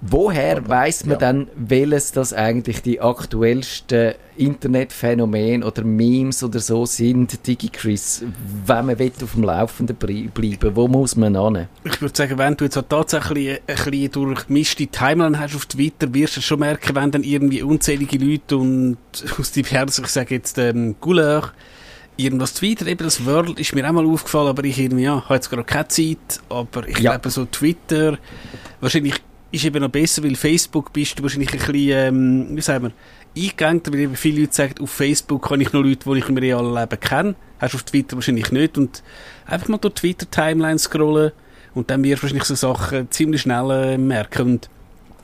Woher 0.00 0.66
weiß 0.66 1.04
man 1.06 1.12
ja. 1.12 1.18
dann, 1.18 1.48
welches 1.56 2.12
das 2.12 2.32
eigentlich 2.32 2.82
die 2.82 3.00
aktuellsten 3.00 4.14
Internetphänomene 4.36 5.66
oder 5.66 5.84
Memes 5.84 6.42
oder 6.42 6.60
so 6.60 6.86
sind, 6.86 7.46
DigiChris, 7.46 8.24
wenn 8.64 8.86
man 8.86 8.98
will 8.98 9.12
auf 9.22 9.32
dem 9.32 9.42
Laufenden 9.42 9.96
bleiben 9.96 10.76
Wo 10.76 10.88
muss 10.88 11.16
man 11.16 11.36
hin? 11.36 11.66
Ich 11.84 12.00
würde 12.00 12.16
sagen, 12.16 12.38
wenn 12.38 12.56
du 12.56 12.64
jetzt 12.64 12.78
auch 12.78 12.84
tatsächlich 12.88 13.60
ein 13.66 13.76
bisschen 13.76 14.12
durchmischte 14.12 14.86
Timeline 14.86 15.38
hast 15.38 15.54
auf 15.54 15.66
Twitter, 15.66 16.14
wirst 16.14 16.38
du 16.38 16.40
schon 16.40 16.60
merken, 16.60 16.94
wenn 16.94 17.10
dann 17.10 17.24
irgendwie 17.24 17.62
unzählige 17.62 18.18
Leute 18.18 18.56
und 18.56 18.96
aus 19.38 19.52
diversen, 19.52 20.04
ich 20.04 20.10
sage 20.10 20.36
jetzt, 20.36 20.56
ähm, 20.58 20.96
Couleur, 21.00 21.52
irgendwas 22.24 22.54
tweeten. 22.54 22.86
Eben 22.88 23.04
das 23.04 23.24
World 23.24 23.58
ist 23.60 23.74
mir 23.74 23.88
auch 23.88 23.92
mal 23.92 24.06
aufgefallen, 24.06 24.48
aber 24.48 24.64
ich 24.64 24.78
irgendwie, 24.78 25.04
ja, 25.04 25.22
habe 25.24 25.34
jetzt 25.34 25.50
gerade 25.50 25.64
keine 25.64 25.88
Zeit, 25.88 26.40
aber 26.48 26.86
ich 26.88 26.98
Ja. 26.98 27.12
glaube 27.16 27.30
so 27.30 27.44
Twitter, 27.46 28.18
wahrscheinlich 28.80 29.14
ist 29.52 29.64
eben 29.64 29.82
noch 29.82 29.88
besser, 29.90 30.22
weil 30.22 30.36
Facebook 30.36 30.92
bist 30.92 31.18
du 31.18 31.22
wahrscheinlich 31.24 31.52
ein 31.52 31.58
bisschen, 31.58 31.90
ähm, 31.90 32.46
wie 32.56 32.60
sagen 32.60 32.84
wir, 32.84 32.92
eingegangen, 33.36 33.82
weil 33.90 34.00
eben 34.00 34.16
viele 34.16 34.42
Leute 34.42 34.54
sagen, 34.54 34.74
auf 34.80 34.90
Facebook 34.90 35.48
kann 35.48 35.60
ich 35.60 35.72
nur 35.72 35.84
Leute, 35.84 36.08
die 36.08 36.18
ich 36.18 36.28
im 36.28 36.36
realen 36.36 36.74
Leben 36.74 37.00
kenne. 37.00 37.34
Hast 37.58 37.74
du 37.74 37.76
auf 37.78 37.82
Twitter 37.84 38.16
wahrscheinlich 38.16 38.50
nicht 38.52 38.78
und 38.78 39.02
einfach 39.46 39.68
mal 39.68 39.78
durch 39.78 39.94
Twitter-Timeline 39.94 40.78
scrollen 40.78 41.32
und 41.74 41.90
dann 41.90 42.02
wirst 42.04 42.18
du 42.18 42.22
wahrscheinlich 42.24 42.44
so 42.44 42.54
Sachen 42.54 43.10
ziemlich 43.10 43.42
schnell 43.42 43.70
äh, 43.70 43.98
merken. 43.98 44.42
Und 44.52 44.70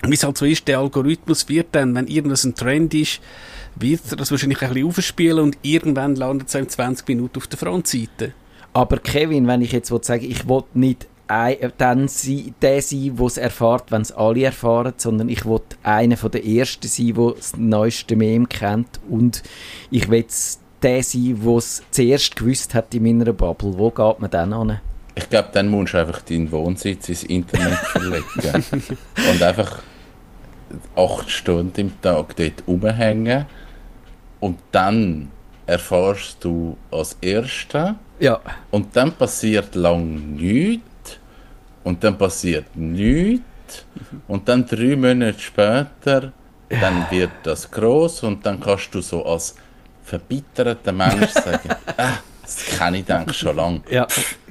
wie 0.03 0.15
es 0.15 0.23
halt 0.25 0.37
so 0.39 0.45
ist, 0.45 0.69
der 0.69 0.79
Algorithmus 0.79 1.49
wird 1.49 1.69
dann, 1.73 1.95
wenn 1.95 2.07
irgendwas 2.07 2.45
ein 2.45 2.55
Trend 2.55 2.95
ist, 2.95 3.21
wird 3.77 4.01
er 4.11 4.17
das 4.17 4.31
wahrscheinlich 4.31 4.63
ein 4.63 4.73
bisschen 4.73 4.89
aufspielen 4.89 5.45
und 5.45 5.59
irgendwann 5.63 6.17
landet 6.17 6.49
es 6.49 6.55
in 6.55 6.69
20 6.69 7.07
Minuten 7.09 7.39
auf 7.39 7.47
der 7.47 7.59
Frontseite. 7.59 8.33
Aber 8.73 8.99
Kevin, 8.99 9.47
wenn 9.47 9.63
ich 9.63 9.73
jetzt 9.73 9.89
sagen, 10.05 10.25
ich 10.25 10.49
will 10.49 10.65
nicht 10.75 11.07
ein, 11.29 11.57
dann 11.79 12.09
sein, 12.09 12.55
der 12.63 12.83
sein, 12.83 13.17
der 13.17 13.27
es 13.27 13.37
erfährt, 13.37 13.91
wenn 13.91 14.03
es 14.03 14.13
alle 14.13 14.45
erfahren, 14.45 14.95
sondern 14.97 15.29
ich 15.29 15.45
will 15.45 15.61
einer 15.83 16.17
von 16.17 16.31
den 16.31 16.45
Ersten 16.45 16.87
sein, 16.87 17.15
der 17.15 17.31
das 17.33 17.57
neueste 17.57 18.17
Meme 18.17 18.47
kennt 18.47 19.01
und 19.09 19.43
ich 19.91 20.09
will 20.09 20.27
der 20.83 21.03
sein, 21.03 21.41
der 21.43 21.57
es 21.57 21.83
zuerst 21.91 22.37
gewusst 22.37 22.75
hat 22.75 22.95
in 22.95 23.03
meiner 23.03 23.33
Bubble. 23.33 23.77
Wo 23.77 23.91
geht 23.91 24.21
man 24.21 24.31
dann 24.31 24.53
an? 24.53 24.81
Ich 25.15 25.29
glaube, 25.31 25.49
dann 25.53 25.69
musst 25.69 25.95
du 25.95 25.99
einfach 25.99 26.21
deinen 26.21 26.53
Wohnsitz 26.53 27.09
ins 27.09 27.25
Internet 27.25 27.79
verlegen 27.93 28.65
und 29.31 29.43
einfach 29.43 29.83
acht 30.95 31.31
Stunden 31.31 31.81
im 31.81 32.01
Tag 32.03 32.37
dort 32.37 32.63
rumhängen 32.67 33.47
und 34.41 34.59
dann 34.73 35.31
erfährst 35.67 36.45
du 36.45 36.77
als 36.91 37.17
Erster. 37.21 37.97
Ja, 38.19 38.41
und 38.71 38.95
dann 38.97 39.13
passiert 39.13 39.75
lang 39.75 40.35
nichts. 40.37 41.19
Und 41.85 42.03
dann 42.03 42.17
passiert 42.19 42.75
nichts. 42.75 43.85
Und 44.27 44.49
dann 44.49 44.67
drei 44.67 44.97
Monate 44.97 45.39
später 45.39 46.33
dann 46.69 47.07
wird 47.11 47.31
das 47.45 47.71
groß 47.71 48.25
und 48.25 48.45
dann 48.45 48.61
kannst 48.61 48.95
du 48.95 49.01
so 49.01 49.25
als 49.25 49.55
verbitterter 50.03 50.93
Mensch 50.93 51.31
sagen, 51.31 51.69
ah, 51.97 52.19
das 52.43 52.65
kenne 52.65 52.99
ich 52.99 53.13
eigentlich 53.13 53.37
schon 53.37 53.57
lange. 53.57 53.83
ja. 53.91 54.07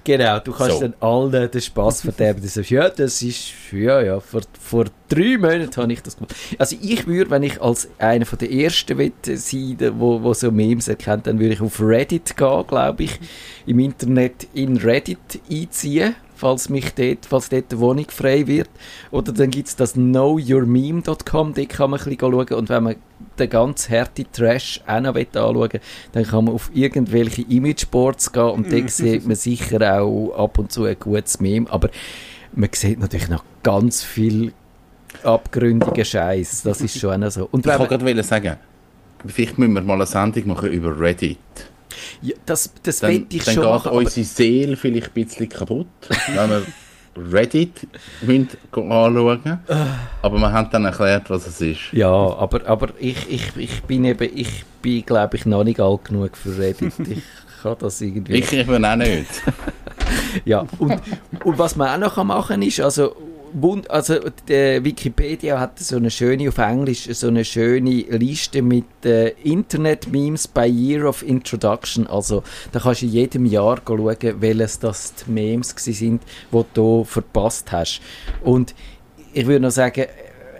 Genau, 0.06 0.40
du 0.40 0.52
kannst 0.54 0.76
So. 0.76 0.82
dann 0.88 0.94
allen 1.00 1.50
den 1.52 1.62
Spass 1.62 2.02
verderben. 2.02 2.40
Du 2.42 2.48
sagst, 2.48 2.70
ja, 2.70 2.88
das 2.90 3.22
ist, 3.24 3.52
ja, 3.72 4.00
ja, 4.02 4.20
vor, 4.20 4.42
vor 4.62 4.86
drei 5.10 5.36
Monaten 5.38 5.76
habe 5.82 5.92
ich 5.92 6.02
das 6.04 6.16
gemacht. 6.16 6.34
Also 6.60 6.78
ich 6.80 7.08
würde, 7.08 7.30
wenn 7.32 7.42
ich 7.44 7.60
als 7.60 7.90
einer 7.98 8.26
von 8.26 8.38
der 8.38 8.52
ersten 8.52 8.98
will 9.00 9.12
sein, 9.34 9.78
der- 9.80 10.00
wo, 10.00 10.22
wo 10.22 10.34
so 10.34 10.52
Memes 10.52 10.88
erkennt, 10.88 11.26
dann 11.26 11.40
würde 11.40 11.56
ich 11.56 11.62
auf 11.62 11.82
Reddit 11.82 12.38
gehen, 12.38 12.68
glaube 12.68 13.04
ich, 13.04 13.20
im 13.66 13.80
Internet 13.80 14.48
in 14.54 14.78
Reddit 14.78 15.18
einziehen, 15.52 16.16
falls 16.46 16.70
mich 16.70 16.94
dort, 16.94 17.26
falls 17.26 17.50
dort 17.50 17.72
eine 17.72 17.82
Wohnung 17.82 18.06
frei 18.08 18.46
wird. 18.46 18.70
Oder 19.10 19.32
dann 19.32 19.50
gibt 19.50 19.68
es 19.68 19.76
das 19.76 19.94
knowyourmeme.com, 19.94 21.56
dort 21.56 21.70
kann 21.70 21.90
man 21.90 22.00
ein 22.00 22.06
bisschen 22.06 22.20
schauen 22.20 22.54
und 22.54 22.70
wenn 22.70 22.84
man 22.84 22.96
den 23.40 23.50
ganz 23.50 23.90
harte 23.90 24.32
Trash 24.32 24.80
auch 24.86 25.00
noch 25.00 25.16
anschauen 25.16 25.74
will, 25.74 25.82
dann 26.12 26.24
kann 26.24 26.46
man 26.46 26.54
auf 26.54 26.70
irgendwelche 26.72 27.42
Imageboards 27.42 28.32
gehen 28.32 28.44
und 28.44 28.72
dort 28.72 28.92
sieht 28.92 29.26
man 29.26 29.36
sicher 29.36 30.00
auch 30.00 30.34
ab 30.38 30.60
und 30.60 30.72
zu 30.72 30.84
ein 30.84 30.98
gutes 31.00 31.40
Meme, 31.40 31.68
aber 31.72 31.90
man 32.54 32.70
sieht 32.74 33.00
natürlich 33.00 33.30
noch 33.30 33.44
ganz 33.64 34.04
viel 34.04 34.54
abgründigen 35.24 36.06
Scheiß. 36.06 36.62
Das 36.62 36.80
ist 36.80 37.00
schon 37.00 37.24
auch 37.24 37.32
so. 37.32 37.50
Und 37.52 37.66
Ich 37.66 37.80
wollte 37.80 37.98
gerade 37.98 38.24
sagen, 38.24 38.58
vielleicht 39.26 39.58
müssen 39.58 39.74
wir 39.74 39.82
mal 39.82 39.96
eine 39.96 40.06
Sendung 40.06 40.50
machen 40.50 40.72
über 40.72 41.00
Reddit. 41.00 41.40
Ja, 42.22 42.36
das, 42.46 42.72
das 42.84 43.00
Dann, 43.00 43.28
ich 43.30 43.44
dann 43.44 43.54
schon 43.56 43.64
geht 43.64 43.72
machen, 43.72 43.88
aber 43.90 43.98
unsere 43.98 44.26
Seele 44.26 44.78
vielleicht 44.78 45.08
ein 45.08 45.24
bisschen 45.26 45.50
kaputt, 45.50 45.88
wenn 46.34 46.50
wir 46.50 46.64
Reddit 47.18 47.88
müssen 48.22 48.50
anschauen 48.74 49.60
Aber 50.22 50.38
wir 50.38 50.52
haben 50.52 50.70
dann 50.70 50.86
erklärt, 50.86 51.30
was 51.30 51.48
es 51.48 51.62
ist. 51.62 51.94
Ja, 51.94 52.10
aber, 52.10 52.68
aber 52.68 52.90
ich, 53.00 53.30
ich, 53.30 53.56
ich 53.56 53.84
bin 53.84 54.04
eben, 54.06 54.30
ich 54.36 54.66
bin, 54.82 55.06
glaube 55.06 55.38
ich, 55.38 55.46
noch 55.46 55.64
nicht 55.64 55.80
alt 55.80 56.06
genug 56.06 56.36
für 56.36 56.58
Reddit. 56.58 56.94
Ich 57.00 57.24
kann 57.64 57.78
das 57.80 58.02
irgendwie. 58.02 58.36
Ich 58.36 58.52
eben 58.54 58.84
auch 58.84 58.96
nicht. 58.96 59.28
Ja, 60.44 60.66
und, 60.78 61.02
und 61.44 61.58
was 61.58 61.76
man 61.76 62.04
auch 62.04 62.16
noch 62.16 62.24
machen 62.24 62.48
kann, 62.48 62.62
ist, 62.62 62.80
also, 62.80 63.16
wund- 63.60 63.88
also 63.88 64.20
die 64.48 64.84
Wikipedia 64.84 65.60
hat 65.60 65.80
so 65.80 65.96
eine 65.96 66.12
schöne, 66.12 66.50
auf 66.50 66.58
Englisch, 66.58 67.08
so 67.12 67.28
eine 67.28 67.46
schöne 67.46 67.90
Liste 67.90 68.62
mit 68.62 69.06
äh, 69.06 69.30
Internet-Memes 69.44 70.48
by 70.48 70.66
Year 70.66 71.08
of 71.08 71.24
Introduction. 71.24 72.08
Also, 72.08 72.44
da 72.72 72.80
kannst 72.80 73.02
du 73.02 73.06
in 73.06 73.12
jedem 73.14 73.46
Jahr 73.46 73.82
schauen, 73.86 74.06
welches 74.40 74.80
das 74.80 75.14
die 75.16 75.32
Memes 75.32 75.74
sind, 75.78 76.22
die 76.52 76.62
du 76.74 77.04
verpasst 77.04 77.72
hast. 77.72 78.02
Und 78.44 78.76
ich 79.34 79.46
würde 79.46 79.62
noch 79.62 79.72
sagen, 79.72 80.06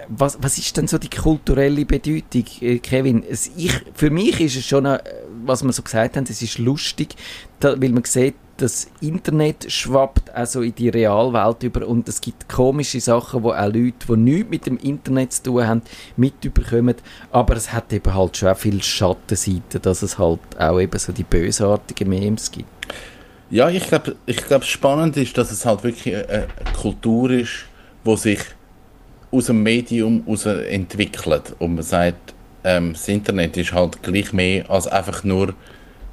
was, 0.08 0.38
was 0.40 0.58
ist 0.58 0.78
denn 0.78 0.88
so 0.88 0.98
die 0.98 1.10
kulturelle 1.10 1.84
Bedeutung, 1.86 2.46
äh, 2.62 2.78
Kevin? 2.80 3.24
Es, 3.28 3.50
ich, 3.58 3.72
für 3.94 4.10
mich 4.12 4.40
ist 4.40 4.56
es 4.56 4.66
schon, 4.66 4.86
äh, 4.86 5.00
was 5.46 5.64
wir 5.64 5.74
so 5.74 5.82
gesagt 5.82 6.16
haben, 6.16 6.26
es 6.30 6.42
ist 6.42 6.60
lustig, 6.60 7.16
da, 7.60 7.80
weil 7.82 7.90
man 7.90 8.04
sieht, 8.04 8.36
das 8.58 8.88
Internet 9.02 9.70
schwappt 9.72 10.30
also 10.30 10.62
in 10.62 10.74
die 10.76 10.90
Realwelt 10.90 11.64
über 11.64 11.86
und 11.88 12.08
es 12.08 12.22
gibt 12.22 12.48
komische 12.48 13.02
Sachen, 13.02 13.44
wo 13.44 13.52
auch 13.52 13.66
Leute, 13.66 13.94
die 14.08 14.18
nichts 14.18 14.50
mit 14.50 14.66
dem 14.66 14.78
Internet 14.78 15.34
zu 15.34 15.44
tun 15.44 15.68
haben, 15.68 15.82
mitbekommen. 16.16 16.96
Aber 17.32 17.56
es 17.56 17.74
hat 17.74 17.92
eben 17.92 18.14
halt 18.14 18.38
schon 18.38 18.50
auch 18.50 18.58
viele 18.58 18.82
Schattenseiten, 18.82 19.82
dass 19.82 20.02
es 20.02 20.18
halt 20.18 20.40
auch 20.58 20.80
eben 20.80 20.98
so 20.98 21.12
die 21.12 21.24
bösartigen 21.24 22.08
Memes 22.08 22.50
gibt. 22.52 22.70
Ja, 23.50 23.70
ich 23.70 23.88
glaube, 23.88 24.16
ich 24.26 24.38
glaub, 24.38 24.64
spannend 24.64 25.18
ist, 25.18 25.38
dass 25.38 25.52
es 25.52 25.66
halt 25.66 25.84
wirklich 25.84 26.16
eine, 26.16 26.30
eine 26.30 26.48
Kultur 26.80 27.30
ist, 27.32 27.66
wo 28.04 28.16
sich 28.16 28.40
aus 29.32 29.48
dem 29.48 29.64
Medium 29.64 30.24
heraus 30.26 30.46
entwickelt. 30.46 31.56
Und 31.60 31.76
man 31.76 31.84
sagt, 31.84 32.34
ähm, 32.64 32.94
das 32.94 33.08
Internet 33.08 33.58
ist 33.58 33.74
halt 33.74 34.02
gleich 34.02 34.34
mehr 34.34 34.70
als 34.70 34.88
einfach 34.88 35.24
nur 35.24 35.54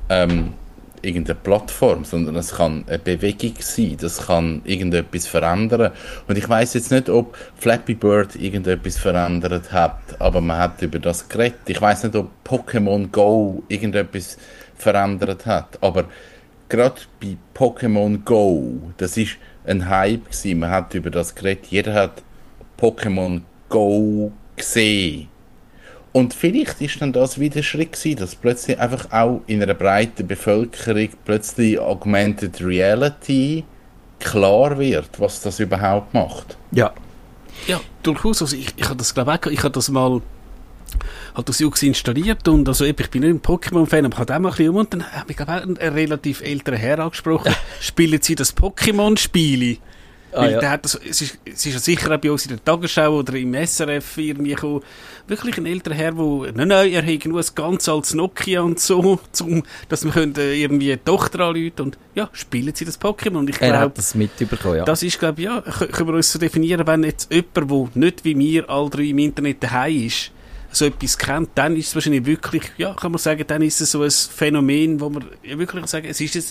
ähm, 0.08 0.54
irgendeine 1.02 1.38
Plattform, 1.38 2.04
sondern 2.04 2.36
es 2.36 2.54
kann 2.54 2.84
eine 2.86 2.98
Bewegung 2.98 3.54
sein, 3.58 3.96
das 4.00 4.26
kann 4.26 4.62
irgendetwas 4.64 5.26
verändern. 5.26 5.92
Und 6.28 6.38
ich 6.38 6.48
weiß 6.48 6.74
jetzt 6.74 6.90
nicht, 6.90 7.08
ob 7.08 7.36
Flappy 7.56 7.94
Bird 7.94 8.36
irgendetwas 8.36 8.98
verändert 8.98 9.72
hat, 9.72 9.98
aber 10.20 10.40
man 10.40 10.58
hat 10.58 10.80
über 10.82 10.98
das 10.98 11.28
geredet. 11.28 11.60
Ich 11.66 11.80
weiß 11.80 12.04
nicht, 12.04 12.16
ob 12.16 12.30
Pokémon 12.46 13.10
Go 13.10 13.62
irgendetwas 13.68 14.38
verändert 14.76 15.46
hat, 15.46 15.78
aber 15.80 16.04
gerade 16.68 17.00
bei 17.20 17.36
Pokémon 17.54 18.24
Go, 18.24 18.92
das 18.96 19.16
ist 19.16 19.36
ein 19.66 19.88
Hype 19.88 20.24
gewesen. 20.24 20.60
Man 20.60 20.70
hat 20.70 20.94
über 20.94 21.10
das 21.10 21.34
geredet. 21.34 21.66
Jeder 21.66 21.94
hat 21.94 22.22
Pokémon 22.80 23.42
Go 23.68 24.32
gesehen. 24.56 25.28
Und 26.12 26.34
vielleicht 26.34 26.80
ist 26.82 27.00
dann 27.00 27.12
das 27.12 27.38
wieder 27.40 27.56
ein 27.56 27.62
Schritt 27.62 27.92
gewesen, 27.92 28.16
dass 28.18 28.34
plötzlich 28.34 28.78
einfach 28.78 29.10
auch 29.12 29.40
in 29.46 29.62
einer 29.62 29.74
breiten 29.74 30.26
Bevölkerung 30.26 31.08
plötzlich 31.24 31.78
Augmented 31.78 32.60
Reality 32.62 33.64
klar 34.20 34.78
wird, 34.78 35.08
was 35.18 35.40
das 35.40 35.58
überhaupt 35.58 36.12
macht. 36.14 36.56
Ja. 36.70 36.92
Ja, 37.66 37.80
durchaus. 38.02 38.42
Also 38.42 38.56
ich, 38.56 38.68
ich 38.76 38.84
habe 38.84 38.96
das, 38.96 39.14
glaube 39.14 39.32
ich, 39.34 39.46
auch- 39.46 39.50
ich 39.52 39.58
habe 39.62 39.70
das 39.70 39.88
mal 39.88 40.20
hat 41.34 41.48
das 41.48 41.58
Jux 41.60 41.82
installiert 41.82 42.46
und 42.48 42.68
also 42.68 42.84
ich 42.84 42.94
bin 42.94 43.22
nicht 43.22 43.30
ein 43.30 43.40
Pokémon-Fan, 43.40 44.04
aber 44.04 44.14
ich 44.14 44.20
habe 44.20 44.34
auch 44.34 44.38
mal 44.40 44.48
ein 44.50 44.54
bisschen 44.54 44.68
um 44.70 44.76
und 44.76 44.92
dann 44.92 45.10
habe 45.12 45.30
ich 45.30 45.36
glaube 45.38 45.52
ich, 45.52 45.58
auch 45.58 45.62
einen, 45.62 45.78
einen 45.78 45.94
relativ 45.94 46.42
älteren 46.42 46.78
Herr 46.78 46.98
angesprochen. 46.98 47.54
Spielen 47.80 48.20
Sie 48.20 48.34
das 48.34 48.54
Pokémon-Spiele? 48.54 49.78
Ah, 50.34 50.48
ja. 50.48 50.60
der 50.60 50.70
hat 50.70 50.84
das, 50.84 50.94
es, 50.94 51.20
ist, 51.20 51.38
es 51.44 51.66
ist 51.66 51.72
ja 51.74 51.78
sicher 51.78 52.14
auch 52.14 52.18
bei 52.18 52.30
uns 52.30 52.44
in 52.46 52.50
der 52.50 52.64
Tagesschau 52.64 53.18
oder 53.18 53.34
im 53.34 53.54
SRF 53.54 54.16
irgendwie 54.18 54.54
gekommen. 54.54 54.80
Wirklich 55.28 55.58
ein 55.58 55.66
älterer 55.66 55.94
Herr, 55.94 56.16
wo, 56.16 56.44
nein, 56.46 56.68
nein, 56.68 56.90
er 56.92 57.02
hat 57.06 57.24
nur 57.26 57.38
ein 57.40 57.46
ganz 57.54 57.88
altes 57.88 58.14
Nokia 58.14 58.62
und 58.62 58.80
so, 58.80 59.20
zum, 59.32 59.62
dass 59.88 60.04
wir 60.04 60.10
können 60.12 60.34
irgendwie 60.36 60.92
eine 60.92 61.04
Tochter 61.04 61.40
anrufen 61.40 61.72
und 61.80 61.98
ja, 62.14 62.30
spielen 62.32 62.74
Sie 62.74 62.84
das 62.84 63.00
Pokémon. 63.00 63.36
Und 63.38 63.50
ich 63.50 63.60
Er 63.60 63.68
glaube, 63.68 63.84
hat 63.84 63.98
das 63.98 64.14
mitbekommen, 64.14 64.76
ja. 64.78 64.84
das 64.84 65.02
ist, 65.02 65.18
glaube 65.18 65.40
ich, 65.40 65.44
ja, 65.46 65.58
kö- 65.58 65.86
können 65.88 66.08
wir 66.08 66.14
uns 66.14 66.32
so 66.32 66.38
definieren, 66.38 66.86
wenn 66.86 67.04
jetzt 67.04 67.30
jemand, 67.32 67.54
der 67.70 68.02
nicht 68.02 68.24
wie 68.24 68.38
wir 68.38 68.70
alle 68.70 68.88
drei 68.90 69.02
im 69.04 69.18
Internet 69.18 69.62
daheim 69.62 70.06
ist, 70.06 70.30
so 70.70 70.86
etwas 70.86 71.18
kennt, 71.18 71.50
dann 71.54 71.76
ist 71.76 71.88
es 71.88 71.94
wahrscheinlich 71.94 72.24
wirklich, 72.24 72.62
ja, 72.78 72.94
kann 72.94 73.12
man 73.12 73.18
sagen, 73.18 73.44
dann 73.46 73.60
ist 73.60 73.80
es 73.82 73.90
so 73.90 74.02
ein 74.02 74.10
Phänomen, 74.10 74.98
wo 75.00 75.10
man 75.10 75.26
ja 75.42 75.58
wirklich 75.58 75.86
sagen, 75.86 76.06
es 76.08 76.18
ist 76.22 76.34
ein 76.36 76.44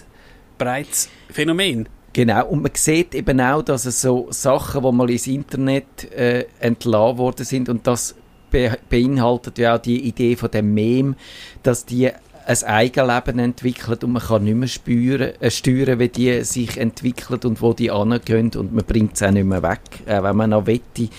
breites 0.60 1.10
Phänomen. 1.32 1.89
Genau, 2.13 2.45
und 2.47 2.62
man 2.62 2.71
sieht 2.74 3.15
eben 3.15 3.39
auch, 3.39 3.62
dass 3.62 3.86
es 3.86 4.02
so 4.02 4.28
Sachen, 4.32 4.84
die 4.84 4.91
mal 4.91 5.10
ins 5.10 5.28
Internet 5.28 6.12
äh, 6.12 6.45
entlassen 6.60 7.17
worden 7.17 7.45
sind, 7.45 7.69
und 7.69 7.88
das 7.88 8.15
be 8.50 8.78
beinhaltet 8.89 9.58
ja 9.58 9.76
auch 9.76 9.82
die 9.82 10.02
Idee 10.02 10.36
von 10.36 10.52
dem 10.52 10.74
Meme, 10.74 11.15
dass 11.63 11.86
die 11.86 12.12
ein 12.45 12.63
Eigenleben 12.63 13.39
entwickeln 13.39 14.00
und 14.04 14.12
man 14.12 14.21
kann 14.21 14.43
nicht 14.43 14.56
mehr 14.56 14.67
spüren, 14.67 15.39
äh, 15.39 15.50
steuern, 15.50 16.00
wie 16.00 16.10
die 16.10 16.43
sich 16.43 16.78
entwickeln 16.78 17.39
und 17.45 17.62
wo 17.62 17.74
die 17.74 17.91
angehen 17.91 18.52
und 18.56 18.74
man 18.74 18.84
bringt 18.84 19.15
es 19.15 19.24
auch 19.24 19.32
nicht 19.32 19.45
mehr 19.45 19.63
weg, 19.63 19.80
äh, 20.06 20.21
wenn 20.21 20.36
man 20.36 20.50
noch 20.50 20.67
wette. 20.67 21.10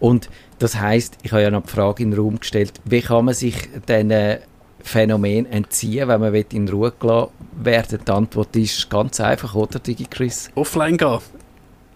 Und 0.00 0.28
das 0.58 0.80
heißt, 0.80 1.18
ich 1.22 1.32
habe 1.32 1.42
ja 1.42 1.50
noch 1.50 1.62
die 1.62 1.70
Frage 1.70 2.02
in 2.02 2.10
den 2.10 2.20
Raum 2.20 2.40
gestellt, 2.40 2.72
wie 2.84 3.00
kann 3.00 3.26
man 3.26 3.34
sich 3.34 3.54
diesen 3.88 4.38
Phänomen 4.82 5.46
entziehen, 5.46 6.08
wenn 6.08 6.20
man 6.20 6.32
will 6.32 6.46
in 6.52 6.68
Ruhe 6.68 6.92
gelassen 6.98 7.30
werden 7.56 7.98
Die 8.06 8.10
Antwort 8.10 8.56
ist 8.56 8.88
ganz 8.90 9.20
einfach, 9.20 9.54
oder, 9.54 9.78
Digi 9.78 10.06
Chris? 10.08 10.50
Offline 10.54 10.96
gehen. 10.96 11.18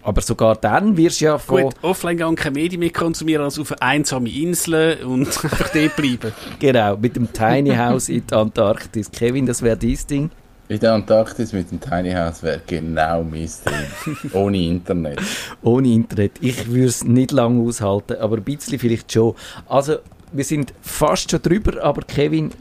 Aber 0.03 0.21
sogar 0.21 0.55
dann 0.55 0.95
wirst 0.95 1.19
du 1.19 1.25
ja 1.25 1.37
von... 1.37 1.63
Gut, 1.63 1.75
offline 1.81 2.15
gehen 2.15 2.27
und 2.27 2.35
keine 2.37 2.53
Medien 2.53 2.79
mehr 2.79 2.91
konsumieren, 2.91 3.43
als 3.43 3.59
auf 3.59 3.73
eine 3.73 3.81
einsame 3.81 4.29
Insel 4.29 5.03
und 5.03 5.27
einfach 5.43 5.69
dort 5.69 5.95
bleiben. 5.97 6.31
Genau, 6.59 6.95
mit 6.95 7.17
dem 7.17 7.33
Tiny 7.33 7.75
House 7.75 8.07
in 8.07 8.25
der 8.25 8.37
Antarktis. 8.37 9.11
Kevin, 9.11 9.45
das 9.45 9.61
wäre 9.61 9.75
dein 9.75 9.97
Ding. 10.09 10.29
In 10.69 10.79
der 10.79 10.93
Antarktis 10.93 11.53
mit 11.53 11.71
dem 11.71 11.79
Tiny 11.79 12.11
House 12.11 12.43
wäre 12.43 12.61
genau 12.65 13.23
mein 13.23 13.49
Ding. 13.49 14.31
Ohne 14.33 14.57
Internet. 14.57 15.19
Ohne 15.61 15.87
Internet. 15.89 16.33
Ich 16.41 16.67
würde 16.67 16.87
es 16.87 17.03
nicht 17.03 17.31
lange 17.31 17.61
aushalten, 17.67 18.17
aber 18.19 18.37
ein 18.37 18.43
bisschen 18.43 18.77
vielleicht 18.79 19.11
schon. 19.11 19.35
Also, 19.67 19.97
wir 20.31 20.43
sind 20.43 20.73
fast 20.81 21.31
schon 21.31 21.41
drüber, 21.41 21.83
aber 21.83 22.01
Kevin, 22.01 22.51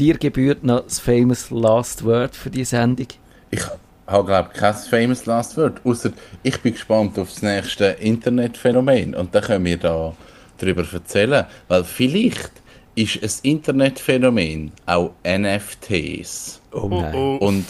dir 0.00 0.16
gebührt 0.16 0.64
noch 0.64 0.84
das 0.84 0.98
famous 0.98 1.50
Last 1.50 2.04
Word 2.04 2.34
für 2.34 2.48
die 2.48 2.64
Sendung. 2.64 3.06
Ich 3.50 3.60
habe, 4.06 4.24
glaube 4.24 4.50
ich, 4.52 4.58
kein 4.58 4.74
famous 4.74 5.26
Last 5.26 5.58
Word. 5.58 5.80
Außer 5.84 6.10
ich 6.42 6.58
bin 6.60 6.72
gespannt 6.72 7.18
auf 7.18 7.28
das 7.28 7.42
nächste 7.42 7.84
Internetphänomen. 7.84 9.14
Und 9.14 9.34
dann 9.34 9.42
können 9.42 9.64
wir 9.66 9.76
da 9.76 10.14
darüber 10.56 10.84
erzählen. 10.90 11.44
Weil 11.68 11.84
vielleicht 11.84 12.50
ist 12.94 13.22
ein 13.22 13.50
Internetphänomen 13.50 14.72
auch 14.86 15.12
NFTs. 15.22 16.62
Oh 16.72 16.88
nein. 16.88 17.14
Und 17.38 17.66